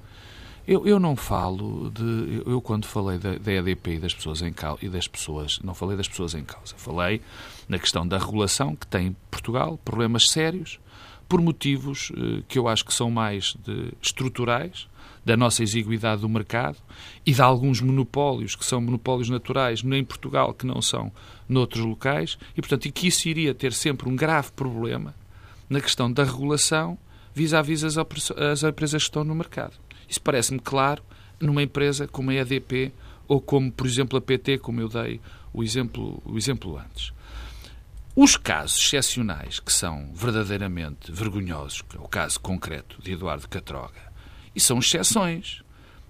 [0.67, 2.41] Eu, eu não falo de.
[2.45, 5.75] Eu, quando falei da, da EDP e das pessoas em causa, e das pessoas, não
[5.75, 7.21] falei das pessoas em causa, falei
[7.67, 10.79] na questão da regulação que tem Portugal, problemas sérios,
[11.29, 14.87] por motivos uh, que eu acho que são mais de, estruturais
[15.25, 16.77] da nossa exiguidade do mercado
[17.25, 21.11] e de alguns monopólios, que são monopólios naturais, nem em Portugal, que não são
[21.49, 25.15] noutros locais, e, portanto, e que isso iria ter sempre um grave problema
[25.67, 26.97] na questão da regulação
[27.33, 29.73] vis-à-vis -vis as, as empresas que estão no mercado.
[30.07, 31.01] Isso parece-me claro
[31.39, 32.93] numa empresa como a EDP
[33.27, 35.19] ou como, por exemplo, a PT, como eu dei
[35.51, 37.11] o exemplo, o exemplo antes.
[38.15, 44.13] Os casos excepcionais que são verdadeiramente vergonhosos, é o caso concreto de Eduardo Catroga,
[44.55, 45.61] e são exceções.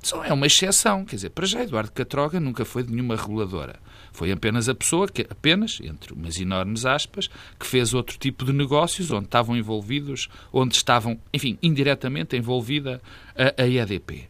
[0.02, 1.04] Só é uma exceção.
[1.04, 3.80] Quer dizer, para já, Eduardo Catroga nunca foi de nenhuma reguladora.
[4.14, 7.28] Foi apenas a pessoa que, apenas, entre umas enormes aspas,
[7.60, 13.02] que fez outro tipo de negócios onde estavam envolvidos, onde estavam, enfim, indiretamente envolvida
[13.36, 14.30] a, a EDP.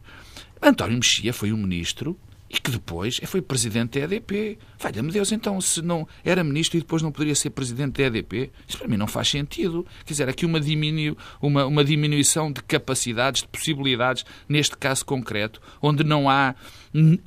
[0.62, 4.58] António Mexia foi um ministro e que depois foi presidente da EDP.
[4.78, 8.50] Valha-me Deus, então, se não era ministro e depois não poderia ser presidente da EDP,
[8.68, 9.86] isso para mim não faz sentido.
[10.04, 15.60] Quer dizer, aqui uma, diminu uma, uma diminuição de capacidades, de possibilidades, neste caso concreto,
[15.82, 16.54] onde não há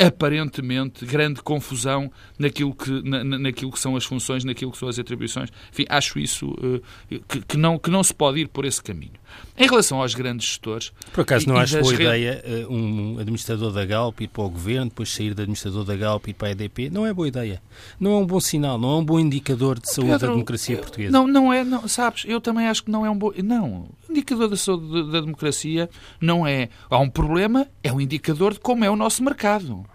[0.03, 4.97] aparentemente grande confusão naquilo que, na, naquilo que são as funções, naquilo que são as
[4.97, 5.49] atribuições.
[5.71, 6.81] Enfim, acho isso uh,
[7.27, 9.18] que, que, não, que não se pode ir por esse caminho.
[9.57, 10.91] Em relação aos grandes gestores.
[11.11, 14.85] Por acaso não acho boa ideia uh, um administrador da Galp ir para o governo,
[14.85, 16.89] depois sair de administrador da Galp e ir para a EDP?
[16.89, 17.61] Não é boa ideia.
[17.99, 20.75] Não é um bom sinal, não é um bom indicador de saúde Pedro, da democracia
[20.75, 21.11] eu, portuguesa.
[21.11, 23.31] Não, não é, não, sabes, eu também acho que não é um bom.
[23.43, 25.89] Não, indicador da saúde da democracia
[26.21, 26.69] não é.
[26.89, 29.85] Há um problema, é um indicador de como é o nosso mercado.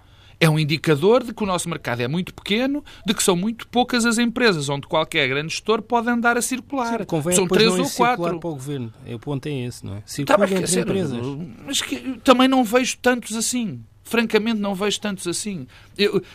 [0.45, 3.67] É um indicador de que o nosso mercado é muito pequeno, de que são muito
[3.69, 6.99] poucas as empresas onde qualquer grande gestor pode andar a circular.
[6.99, 8.23] Sim, convém são três ou quatro.
[8.23, 8.93] para o governo.
[9.07, 10.03] É o ponto é esse, não é?
[10.05, 11.19] Circular tá, entre empresas.
[11.65, 15.67] Mas que, também não vejo tantos assim francamente não vejo tantos assim.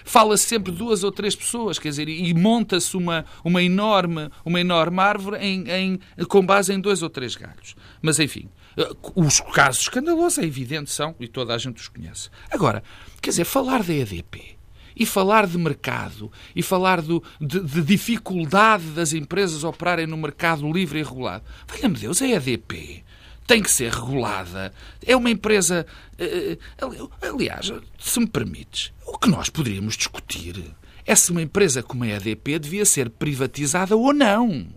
[0.03, 4.99] Fala-se sempre duas ou três pessoas, quer dizer, e monta-se uma, uma, enorme, uma enorme
[4.99, 7.75] árvore em, em, com base em dois ou três galhos.
[8.01, 8.49] Mas, enfim,
[9.15, 12.29] os casos escandalosos, é evidente, são, e toda a gente os conhece.
[12.51, 12.83] Agora,
[13.21, 14.57] quer dizer, falar da EDP
[14.95, 20.71] e falar de mercado e falar do, de, de, dificuldade das empresas operarem no mercado
[20.71, 21.43] livre e regulado.
[21.67, 23.03] Valha-me Deus, a EDP
[23.47, 24.71] tem que ser regulada.
[25.03, 25.83] É uma empresa.
[26.19, 31.81] Eh, eh, aliás, se me permites, o que nós poderíamos discutir é se uma empresa
[31.81, 34.67] como a EDP devia ser privatizada ou não.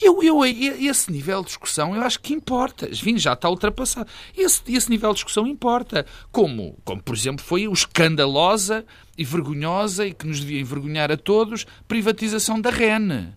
[0.00, 2.88] Eu, eu, esse nível de discussão eu acho que importa.
[2.88, 4.08] Enfim, já está ultrapassado.
[4.36, 6.06] Esse, esse nível de discussão importa.
[6.30, 8.84] Como, como, por exemplo, foi o escandalosa
[9.16, 13.32] e vergonhosa e que nos devia envergonhar a todos privatização da REN.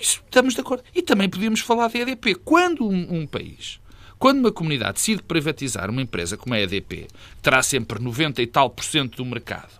[0.00, 0.84] Isso estamos de acordo.
[0.94, 2.36] E também podíamos falar da EDP.
[2.36, 3.80] Quando um, um país,
[4.18, 7.08] quando uma comunidade decide privatizar uma empresa como a EDP,
[7.42, 9.72] terá sempre 90 e tal por cento do mercado,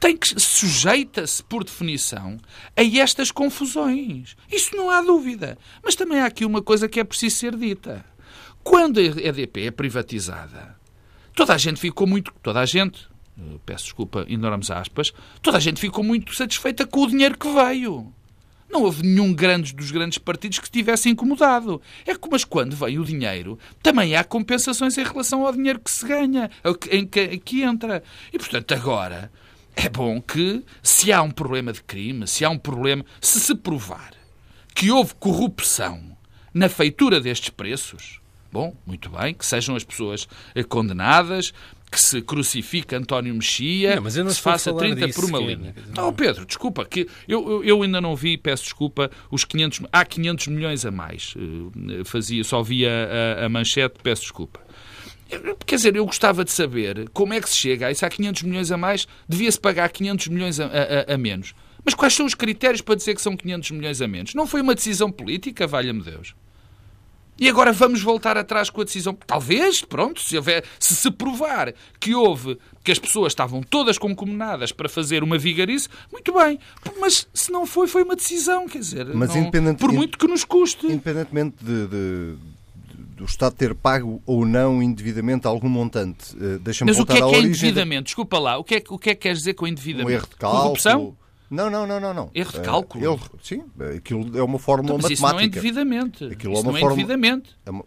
[0.00, 2.38] tem que sujeita-se, por definição,
[2.74, 4.34] a estas confusões.
[4.50, 5.58] Isso não há dúvida.
[5.84, 8.02] Mas também há aqui uma coisa que é preciso ser dita.
[8.64, 10.74] Quando a EDP é privatizada,
[11.36, 12.32] toda a gente ficou muito.
[12.42, 13.06] Toda a gente,
[13.38, 17.48] eh, peço desculpa, enormes aspas, toda a gente ficou muito satisfeita com o dinheiro que
[17.52, 18.10] veio.
[18.70, 21.82] Não houve nenhum grande dos grandes partidos que estivesse incomodado.
[22.06, 25.90] É que, mas quando vem o dinheiro, também há compensações em relação ao dinheiro que
[25.90, 26.50] se ganha,
[26.90, 28.02] em que, que entra.
[28.32, 29.30] E, portanto, agora
[29.82, 33.54] é bom que, se há um problema de crime, se há um problema, se se
[33.54, 34.10] provar
[34.74, 36.16] que houve corrupção
[36.52, 38.20] na feitura destes preços,
[38.52, 40.28] bom, muito bem, que sejam as pessoas
[40.68, 41.52] condenadas,
[41.90, 45.38] que se crucifica António Mexia, não, mas eu não que se faça 30 por uma
[45.38, 45.74] linha.
[45.88, 50.04] Não, não, Pedro, desculpa, que eu, eu ainda não vi, peço desculpa, os 500, há
[50.04, 51.34] 500 milhões a mais.
[51.36, 52.90] Eh, fazia, só via
[53.40, 54.60] a, a manchete, peço desculpa.
[55.66, 58.04] Quer dizer, eu gostava de saber como é que se chega a isso.
[58.04, 61.54] Há 500 milhões a mais, devia-se pagar 500 milhões a, a, a, menos.
[61.84, 64.34] Mas quais são os critérios para dizer que são 500 milhões a menos?
[64.34, 66.34] Não foi uma decisão política, valha-me Deus.
[67.40, 69.16] E agora vamos voltar atrás com a decisão.
[69.26, 74.72] Talvez, pronto, se, houver, se se provar que houve, que as pessoas estavam todas concomunadas
[74.72, 76.58] para fazer uma vigarice, muito bem.
[77.00, 80.44] Mas se não foi, foi uma decisão, quer dizer, Mas não, por muito que nos
[80.44, 80.84] custe.
[80.84, 82.36] Independentemente de, de
[83.20, 86.34] do Estado ter pago ou não indevidamente algum montante.
[86.34, 88.04] Uh, Deixa-me voltar Mas o que é que é indevidamente?
[88.04, 90.10] Desculpa lá, o que, é, o que é que quer dizer com indevidamente?
[90.10, 90.62] Um erro de cálculo.
[90.62, 91.16] Corrupção?
[91.50, 92.14] Não, não, não, não.
[92.14, 92.30] não.
[92.34, 93.04] Erro de cálculo?
[93.04, 93.62] Uh, erro, sim,
[93.96, 95.24] aquilo é uma fórmula então, mas matemática.
[95.26, 96.24] Isso não é indevidamente.
[96.24, 97.02] Aquilo isso é uma não é fórmula...
[97.02, 97.50] indevidamente.
[97.66, 97.84] É uma...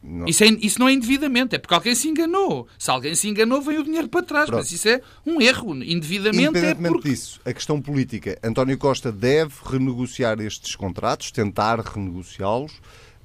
[0.00, 0.26] Não.
[0.26, 2.68] Isso, é, isso não é indevidamente, é porque alguém se enganou.
[2.78, 4.46] Se alguém se enganou, vem o dinheiro para trás.
[4.46, 4.60] Pronto.
[4.60, 5.74] Mas isso é um erro.
[5.82, 7.08] Indevidamente é Independentemente é porque...
[7.08, 12.72] disso, a questão política, António Costa deve renegociar estes contratos, tentar renegociá-los,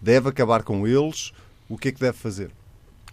[0.03, 1.31] deve acabar com eles.
[1.69, 2.51] O que é que deve fazer?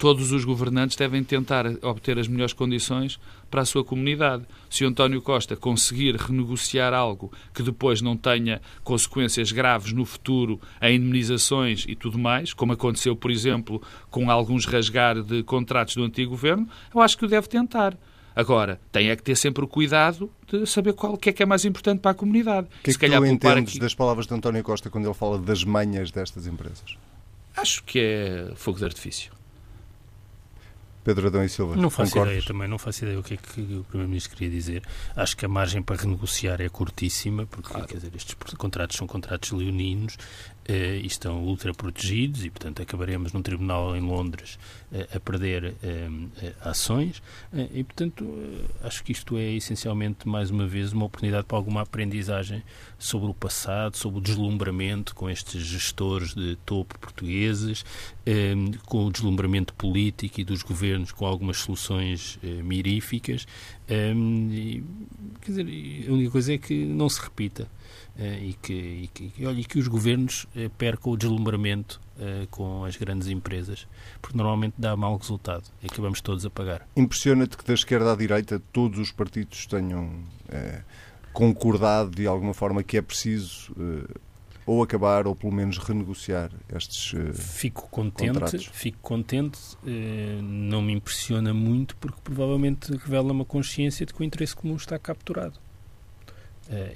[0.00, 4.46] todos os governantes devem tentar obter as melhores condições para a sua comunidade.
[4.70, 10.58] Se o António Costa conseguir renegociar algo que depois não tenha consequências graves no futuro,
[10.80, 16.04] em indemnizações e tudo mais, como aconteceu, por exemplo, com alguns rasgar de contratos do
[16.04, 17.94] antigo governo, eu acho que o deve tentar.
[18.34, 21.46] Agora, tem é que ter sempre o cuidado de saber qual que é que é
[21.46, 22.68] mais importante para a comunidade.
[22.80, 23.80] O que é que tu entendes aqui...
[23.80, 26.96] das palavras de António Costa quando ele fala das manhas destas empresas?
[27.56, 29.32] Acho que é fogo de artifício.
[31.02, 31.76] Pedro Adão e Silva.
[31.76, 32.36] Não faço concordas?
[32.36, 34.82] ideia também, não faço ideia o que é que o Primeiro-Ministro queria dizer.
[35.16, 37.86] Acho que a margem para renegociar é curtíssima, porque claro.
[37.86, 40.18] quer dizer, estes contratos são contratos leoninos
[40.68, 44.58] e estão ultra protegidos e, portanto, acabaremos num tribunal em Londres
[44.92, 46.08] eh, a perder eh,
[46.60, 47.22] ações
[47.72, 48.26] e, portanto,
[48.82, 52.62] acho que isto é essencialmente, mais uma vez, uma oportunidade para alguma aprendizagem
[52.98, 57.84] sobre o passado, sobre o deslumbramento com estes gestores de topo portugueses,
[58.86, 63.46] com o deslumbramento político e dos governos com algumas soluções miríficas.
[63.86, 65.66] Quer dizer,
[66.08, 67.68] a única coisa é que não se repita.
[68.20, 72.46] Eh, e, que, e, que, olha, e que os governos eh, percam o deslumbramento uh,
[72.48, 73.88] com as grandes empresas,
[74.20, 76.86] porque normalmente dá mau resultado e acabamos todos a pagar.
[76.94, 80.10] Impressiona-te que da esquerda à direita todos os partidos tenham
[81.32, 83.74] concordado de alguma forma que é preciso
[84.66, 88.66] ou acabar ou pelo menos renegociar estes fico contente contratos.
[88.72, 89.58] fico contente
[90.42, 94.98] não me impressiona muito porque provavelmente revela uma consciência de que o interesse comum está
[94.98, 95.69] capturado Uh,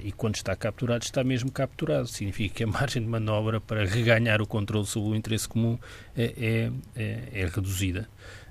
[0.03, 2.07] e quando está capturado, está mesmo capturado.
[2.07, 5.77] Significa que a margem de manobra para reganhar o controle sobre o interesse comum
[6.15, 8.07] é, é, é, é reduzida.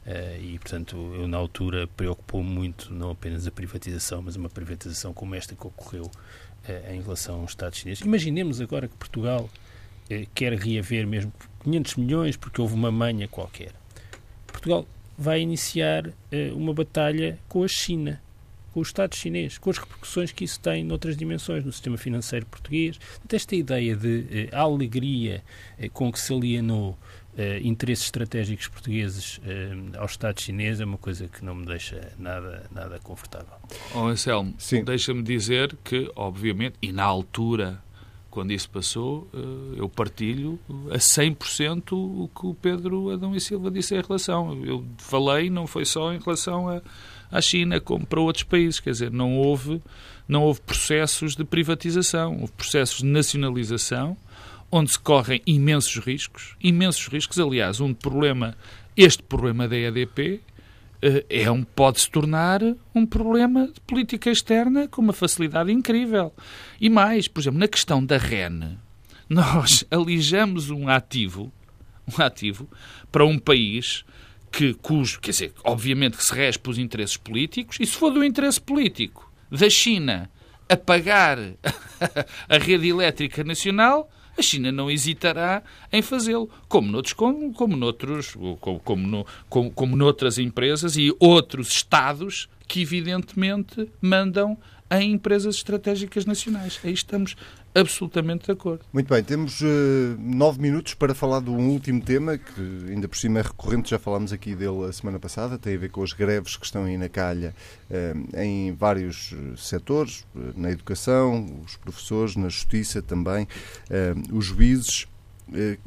[0.06, 5.14] Uh, e, portanto, eu na altura preocupou-me muito não apenas a privatização, mas uma privatização
[5.14, 8.00] como esta que ocorreu uh, em relação ao Estado chinês.
[8.00, 9.48] Imaginemos agora que Portugal
[10.34, 11.32] quer reaver mesmo
[11.62, 13.72] 500 milhões porque houve uma manha qualquer.
[14.46, 16.10] Portugal vai iniciar
[16.54, 18.20] uma batalha com a China
[18.74, 22.44] com o Estado chinês, com as repercussões que isso tem noutras dimensões, no sistema financeiro
[22.44, 22.98] português.
[23.32, 25.44] Esta ideia de eh, alegria
[25.78, 26.98] eh, com que se alienou
[27.38, 32.10] eh, interesses estratégicos portugueses eh, ao Estado chinês é uma coisa que não me deixa
[32.18, 33.54] nada, nada confortável.
[33.94, 37.80] Oh, Anselmo, deixa-me dizer que, obviamente, e na altura
[38.34, 39.38] quando isso passou, eh,
[39.76, 40.58] eu partilho
[40.90, 44.60] a 100% o que o Pedro Adão e Silva disse em relação.
[44.64, 46.82] Eu falei, não foi só em relação a,
[47.34, 48.78] à China, como para outros países.
[48.78, 49.82] Quer dizer, não houve,
[50.28, 54.16] não houve processos de privatização, houve processos de nacionalização,
[54.70, 57.38] onde se correm imensos riscos, imensos riscos.
[57.40, 58.56] Aliás, um problema,
[58.96, 60.40] este problema da EDP,
[61.02, 62.60] eh, é um, pode se tornar
[62.94, 66.32] um problema de política externa com uma facilidade incrível.
[66.80, 68.78] E mais, por exemplo, na questão da REN,
[69.28, 71.52] nós alijamos um ativo,
[72.06, 72.68] um ativo
[73.10, 74.04] para um país
[74.56, 78.24] que, cujo, quer dizer, obviamente que se rege pelos interesses políticos, e se for do
[78.24, 80.30] interesse político da China
[80.68, 81.38] a pagar
[82.48, 85.62] a rede elétrica nacional, a China não hesitará
[85.92, 91.14] em fazê-lo, como noutros, como, como noutros, como, como, no, como, como noutras empresas e
[91.18, 94.56] outros Estados que evidentemente mandam
[94.90, 96.78] em empresas estratégicas nacionais.
[96.84, 97.36] Aí estamos
[97.74, 98.84] absolutamente de acordo.
[98.92, 99.66] Muito bem, temos uh,
[100.18, 103.98] nove minutos para falar de um último tema que ainda por cima é recorrente, já
[103.98, 106.96] falámos aqui dele a semana passada, tem a ver com as greves que estão aí
[106.96, 107.54] na calha
[107.90, 113.48] uh, em vários eh, setores, uh, na educação, os professores, na justiça também,
[114.32, 115.06] os juízes.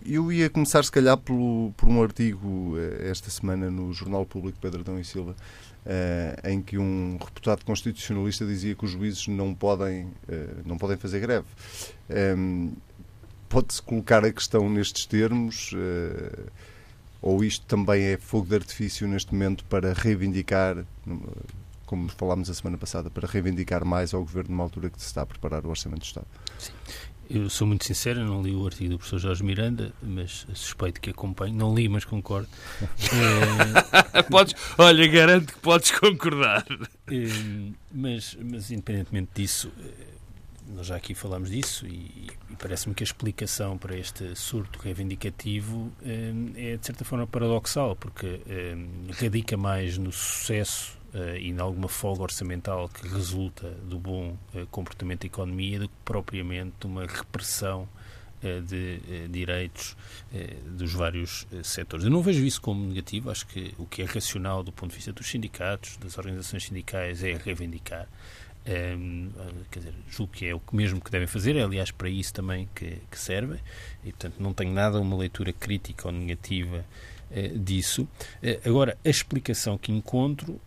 [0.06, 4.82] Eu ia começar, se calhar, pelo, por um artigo esta semana no Jornal Público Pedro
[4.82, 5.36] Adão e Silva,
[5.88, 10.98] uh, em que um reputado constitucionalista dizia que os juízes não podem, uh, não podem
[10.98, 11.48] fazer greve.
[12.10, 12.72] Um, ehm,
[13.50, 15.72] Pode-se colocar a questão nestes termos?
[15.72, 16.52] Uh,
[17.22, 20.86] ou isto também é fogo de artifício neste momento para reivindicar,
[21.86, 25.22] como falámos a semana passada, para reivindicar mais ao Governo numa altura que se está
[25.22, 26.28] a preparar o Orçamento do Estado?
[26.60, 26.74] Sim.
[27.30, 31.10] Eu sou muito sincero, não li o artigo do professor Jorge Miranda, mas suspeito que
[31.10, 31.54] acompanho.
[31.54, 32.48] Não li, mas concordo.
[34.14, 34.22] é...
[34.30, 36.66] podes, olha, garanto que podes concordar.
[37.08, 40.08] É, mas, mas, independentemente disso, eh,
[40.74, 45.92] nós já aqui falámos disso e, e parece-me que a explicação para este surto reivindicativo
[46.04, 48.42] é, de certa forma paradoxal, porque
[49.20, 50.97] radica mais no sucesso
[51.40, 55.96] e em alguma folga orçamental que resulta do bom uh, comportamento da economia do que
[56.04, 57.88] propriamente uma repressão
[58.44, 59.00] uh, de
[59.30, 59.96] direitos
[60.78, 62.06] dos vários setores.
[62.06, 64.98] Eu não vejo isso como negativo, acho que o que é racional do ponto de
[64.98, 68.08] vista dos sindicatos, das organizações sindicais, é reivindicar.
[68.68, 69.30] Um, ehm,
[69.72, 72.68] quer dizer, julgo que é o mesmo que devem fazer, é aliás para isso também
[72.76, 73.60] que, que serve,
[74.04, 76.84] e portanto não tenho nada uma leitura crítica ou negativa
[77.60, 78.08] disso.
[78.66, 80.60] agora, a explicação que encontro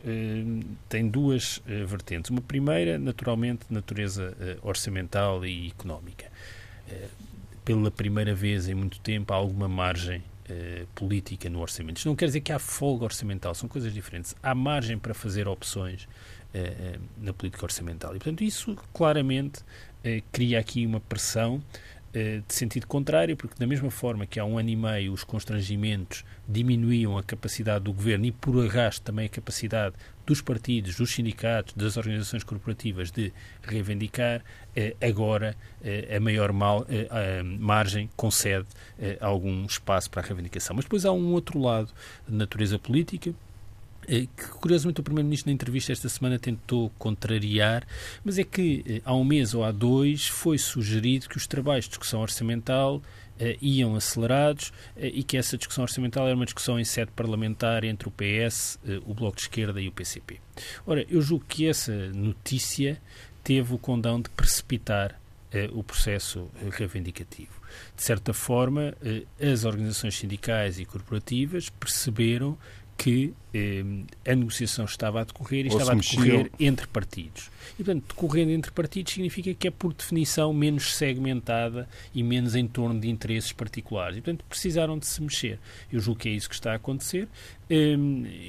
[0.89, 2.31] tem duas vertentes.
[2.31, 6.27] Uma primeira, naturalmente, de natureza orçamental e económica.
[7.65, 10.23] pela primeira vez em muito tempo, há alguma margem
[10.95, 11.99] política no orçamento.
[11.99, 14.35] Isto não quer dizer que há folga orçamental, são coisas diferentes.
[14.43, 16.07] Há margem para fazer opções
[17.17, 18.11] na política orçamental.
[18.11, 19.63] E, portanto, isso claramente
[20.33, 24.59] cria aqui uma pressão eh, de sentido contrário, porque da mesma forma que há um
[24.59, 29.29] ano e meio os constrangimentos diminuíam a capacidade do governo e por arrasto também a
[29.29, 29.95] capacidade
[30.27, 33.33] dos partidos, dos sindicatos, das organizações corporativas de
[33.63, 34.43] reivindicar,
[34.75, 38.67] eh, agora eh, a maior mal, a margem concede
[39.21, 40.75] algum espaço para a reivindicação.
[40.77, 41.93] Mas depois há um outro lado
[42.29, 43.50] de natureza política, eh,
[44.11, 47.87] que curiosamente o Primeiro-Ministro na entrevista esta semana tentou contrariar,
[48.25, 51.85] mas é que eh, há um mês ou há dois foi sugerido que os trabalhos
[51.85, 53.01] de discussão orçamental
[53.41, 57.85] Uh, iam acelerados uh, e que essa discussão orçamental era uma discussão em sede parlamentar
[57.85, 60.39] entre o PS, uh, o Bloco de Esquerda e o PCP.
[60.87, 63.01] Ora, eu julgo que essa notícia
[63.43, 65.19] teve o condão de precipitar
[65.73, 67.61] o processo reivindicativo.
[67.97, 68.95] De certa forma,
[69.41, 72.57] as organizações sindicais e corporativas perceberam
[73.01, 73.83] que eh,
[74.31, 77.51] a negociação estava a decorrer e Ou estava a decorrer entre partidos.
[77.79, 82.69] E, portanto, decorrendo entre partidos significa que é, por definição, menos segmentada e menos em
[82.69, 84.19] torno de interesses particulares.
[84.19, 85.59] E, portanto, precisaram de se mexer.
[85.91, 87.27] Eu julgo que é isso que está a acontecer.
[87.71, 87.97] Eh,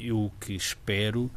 [0.03, 1.31] eu o que espero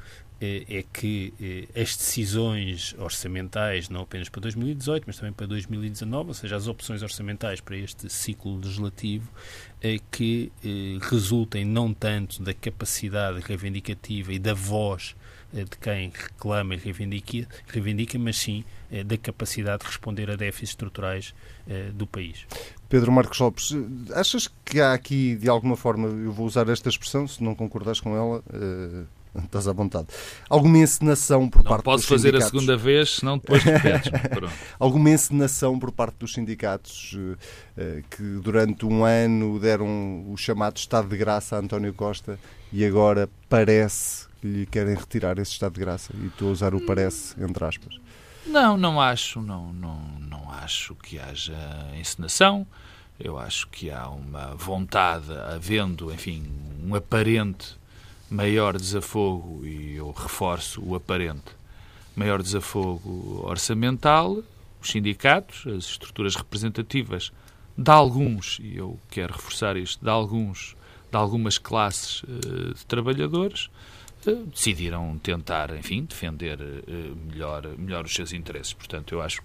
[0.68, 6.34] é que eh, as decisões orçamentais, não apenas para 2018, mas também para 2019, ou
[6.34, 9.30] seja, as opções orçamentais para este ciclo legislativo,
[9.80, 10.51] é que
[11.03, 15.14] resultem não tanto da capacidade reivindicativa e da voz
[15.53, 18.64] de quem reclama e reivindica, reivindica mas sim
[19.05, 21.34] da capacidade de responder a déficits estruturais
[21.92, 22.47] do país.
[22.88, 23.76] Pedro Marcos Lopes,
[24.14, 28.01] achas que há aqui, de alguma forma, eu vou usar esta expressão, se não concordares
[28.01, 28.42] com ela,
[29.43, 30.07] Estás à vontade.
[30.49, 32.07] Alguma encenação por não parte dos sindicatos...
[32.07, 34.12] Não posso fazer a segunda vez, senão depois repetes.
[34.78, 37.16] Alguma encenação por parte dos sindicatos
[37.76, 42.39] eh, que durante um ano deram o chamado estado de graça a António Costa
[42.72, 46.12] e agora parece que lhe querem retirar esse estado de graça?
[46.16, 47.99] E estou a usar o parece, entre aspas.
[48.47, 51.57] Não, não acho, não, não, não acho que haja
[51.99, 52.66] encenação.
[53.18, 56.45] Eu acho que há uma vontade, havendo, enfim,
[56.85, 57.76] um aparente
[58.30, 61.52] maior desafogo, e eu reforço o aparente,
[62.16, 64.42] maior desafogo orçamental,
[64.80, 67.32] os sindicatos, as estruturas representativas
[67.76, 70.76] de alguns, e eu quero reforçar isto, de alguns,
[71.10, 73.68] de algumas classes uh, de trabalhadores,
[74.26, 78.72] uh, decidiram tentar, enfim, defender uh, melhor, melhor os seus interesses.
[78.72, 79.42] Portanto, eu acho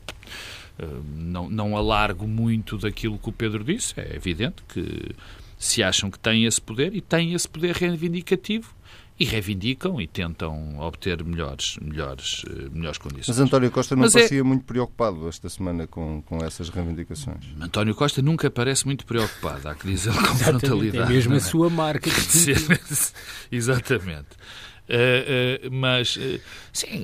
[1.06, 3.94] não, não alargo muito daquilo que o Pedro disse.
[4.00, 5.14] É evidente que
[5.60, 8.74] se acham que têm esse poder e têm esse poder reivindicativo
[9.20, 13.28] e reivindicam e tentam obter melhores, melhores, eh, melhores condições.
[13.28, 14.44] Mas António Costa não Mas é- parecia é...
[14.44, 17.44] muito preocupado esta semana com, com essas reivindicações.
[17.60, 21.12] António Costa nunca parece muito preocupado, há que dizer com frontalidade.
[21.12, 21.40] É mesmo a é?
[21.42, 22.10] sua marca.
[23.52, 24.30] Exatamente.
[24.88, 26.40] Uh, uh, mas, uh,
[26.72, 27.04] sim,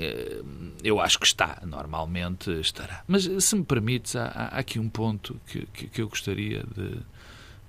[0.84, 3.04] eu acho que está, normalmente estará.
[3.08, 6.98] Mas, se me permites, há, há aqui um ponto que, que, que eu gostaria de,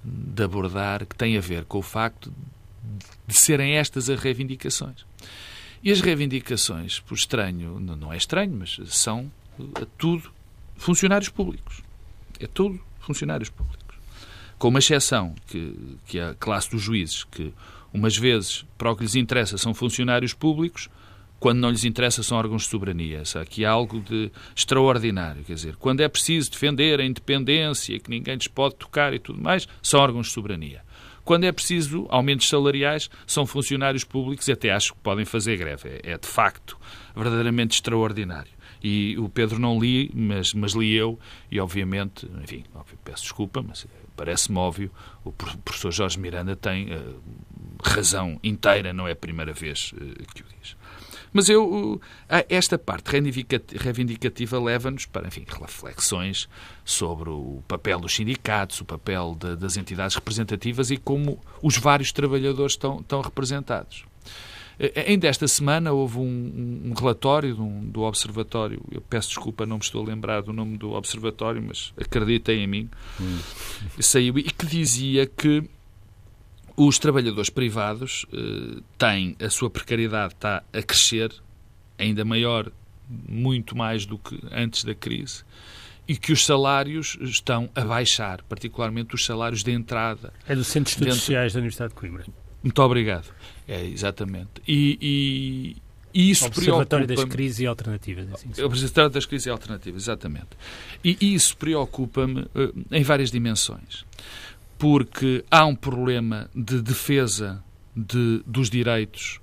[0.06, 2.32] de abordar que tem a ver com o facto
[3.26, 5.04] de serem estas as reivindicações.
[5.82, 9.30] E as reivindicações, por estranho, não é estranho, mas são
[9.98, 10.30] tudo
[10.76, 11.82] funcionários públicos.
[12.38, 13.96] É tudo funcionários públicos.
[14.58, 17.52] Com uma exceção, que, que é a classe dos juízes, que
[17.92, 20.88] umas vezes, para o que lhes interessa, são funcionários públicos,
[21.38, 23.22] quando não lhes interessa são órgãos de soberania.
[23.40, 25.44] Aqui há algo de extraordinário.
[25.44, 29.40] Quer dizer, quando é preciso defender a independência, que ninguém lhes pode tocar e tudo
[29.40, 30.82] mais, são órgãos de soberania.
[31.24, 36.00] Quando é preciso aumentos salariais, são funcionários públicos e até acho que podem fazer greve.
[36.04, 36.78] É, é de facto
[37.16, 38.52] verdadeiramente extraordinário.
[38.82, 41.18] E o Pedro não li, mas, mas li eu,
[41.50, 44.90] e obviamente, enfim, óbvio, peço desculpa, mas parece-me óbvio,
[45.24, 47.20] o professor Jorge Miranda tem uh,
[47.82, 50.75] razão inteira, não é a primeira vez uh, que o diz.
[51.32, 52.00] Mas eu,
[52.48, 56.48] esta parte reivindicativa leva-nos para, enfim, reflexões
[56.84, 62.12] sobre o papel dos sindicatos, o papel de, das entidades representativas e como os vários
[62.12, 64.04] trabalhadores estão, estão representados.
[65.06, 69.82] Ainda esta semana houve um, um relatório do, do, Observatório, eu peço desculpa, não me
[69.82, 73.38] estou a lembrar do nome do Observatório, mas acreditem em mim, hum.
[73.98, 75.64] saiu e que dizia que
[76.76, 81.32] os trabalhadores privados eh, têm, a sua precariedade está a crescer,
[81.98, 82.70] ainda maior,
[83.08, 85.42] muito mais do que antes da crise,
[86.06, 90.32] e que os salários estão a baixar, particularmente os salários de entrada.
[90.46, 91.20] É do Centro de Estudos dentro...
[91.20, 92.26] Sociais da Universidade de Coimbra.
[92.62, 93.32] Muito obrigado.
[93.66, 94.62] É, exatamente.
[94.66, 95.76] E, e,
[96.12, 98.32] e isso Observatório das crises e alternativas.
[98.32, 100.48] Assim, Observatório das crises e alternativas, exatamente.
[101.04, 104.04] E, e isso preocupa-me uh, em várias dimensões.
[104.78, 107.62] Porque há um problema de defesa
[107.96, 109.40] de, dos direitos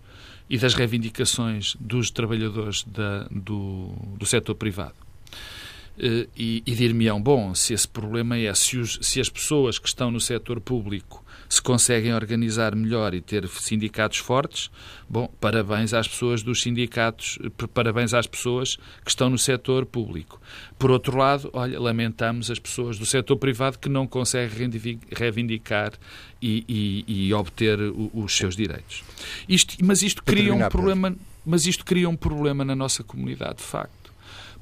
[0.49, 4.95] e das reivindicações dos trabalhadores da, do, do setor privado.
[5.97, 9.87] Uh, e, e dir-me-ão, bom, se esse problema é se, os, se as pessoas que
[9.87, 14.69] estão no setor público se conseguem organizar melhor e ter sindicatos fortes,
[15.09, 17.37] bom, parabéns às pessoas dos sindicatos,
[17.73, 20.41] parabéns às pessoas que estão no setor público.
[20.77, 24.69] Por outro lado, olha, lamentamos as pessoas do setor privado que não conseguem
[25.11, 25.93] reivindicar
[26.41, 27.79] e, e, e obter
[28.13, 29.03] os seus direitos.
[29.47, 31.15] Isto, mas isto cria um problema,
[31.45, 34.11] mas isto cria um problema na nossa comunidade, de facto.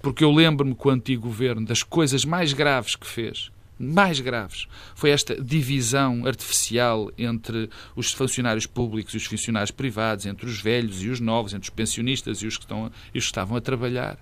[0.01, 3.51] Porque eu lembro-me com o antigo governo das coisas mais graves que fez
[3.82, 10.45] mais graves foi esta divisão artificial entre os funcionários públicos e os funcionários privados, entre
[10.45, 13.32] os velhos e os novos, entre os pensionistas e os que, estão, e os que
[13.32, 14.17] estavam a trabalhar.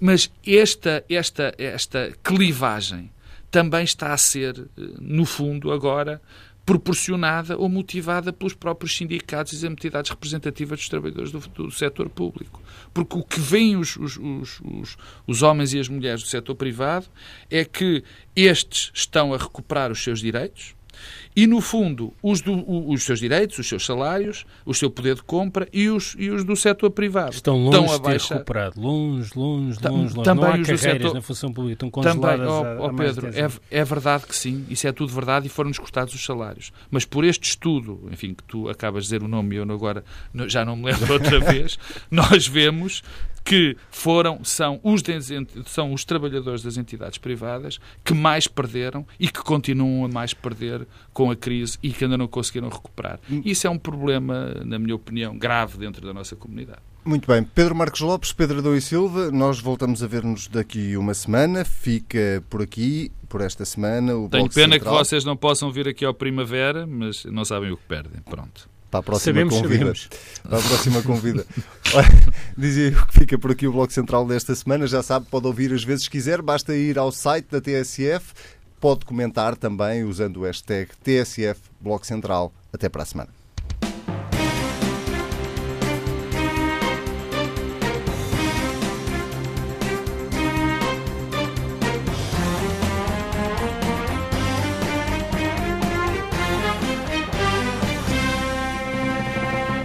[0.00, 3.10] Mas esta, esta, esta clivagem
[3.50, 6.22] também está a ser, eh, no fundo, agora
[6.64, 12.08] proporcionada ou motivada pelos próprios sindicatos e as entidades representativas dos trabalhadores do, do setor
[12.08, 12.62] público.
[12.94, 14.96] Porque o que veem os, os, os,
[15.26, 17.06] os, homens e as mulheres do setor privado
[17.50, 18.04] é que
[18.36, 20.74] estes estão a recuperar os seus direitos,
[21.34, 25.22] e, no fundo, os, do, os seus direitos, os seus salários, o seu poder de
[25.22, 27.32] compra e os, e os do setor privado.
[27.32, 28.80] Estão longe estão a de ter recuperado.
[28.80, 30.22] Longe, longe, longe, longe.
[30.22, 31.14] Também Não há os carreiras setor...
[31.14, 31.74] na função pública.
[31.74, 34.64] Estão congeladas Também, oh, oh Pedro, é, é verdade que sim.
[34.68, 36.72] Isso é tudo verdade e foram-nos cortados os salários.
[36.90, 40.04] Mas por este estudo, enfim, que tu acabas de dizer o nome e eu agora
[40.46, 41.78] já não me lembro outra vez,
[42.10, 43.02] nós vemos
[43.44, 45.02] que foram, são os,
[45.66, 50.86] são os trabalhadores das entidades privadas que mais perderam e que continuam a mais perder
[51.12, 53.18] com a crise e que ainda não conseguiram recuperar.
[53.44, 56.80] Isso é um problema, na minha opinião, grave dentro da nossa comunidade.
[57.04, 57.42] Muito bem.
[57.42, 61.64] Pedro Marcos Lopes, Pedro Adão e Silva, nós voltamos a ver-nos daqui uma semana.
[61.64, 64.14] Fica por aqui, por esta semana.
[64.16, 64.94] O Tenho Bloco pena Central.
[64.94, 68.20] que vocês não possam vir aqui ao Primavera, mas não sabem o que perdem.
[68.22, 68.70] Pronto.
[68.92, 69.78] Para a próxima sabemos, convida.
[69.78, 70.08] Sabemos.
[70.42, 71.46] Para a próxima convida.
[72.56, 74.86] Dizia eu que fica por aqui o Bloco Central desta semana.
[74.86, 76.42] Já sabe, pode ouvir às vezes quiser.
[76.42, 78.34] Basta ir ao site da TSF.
[78.78, 82.52] Pode comentar também usando o hashtag TSF Bloco Central.
[82.70, 83.41] Até para a semana.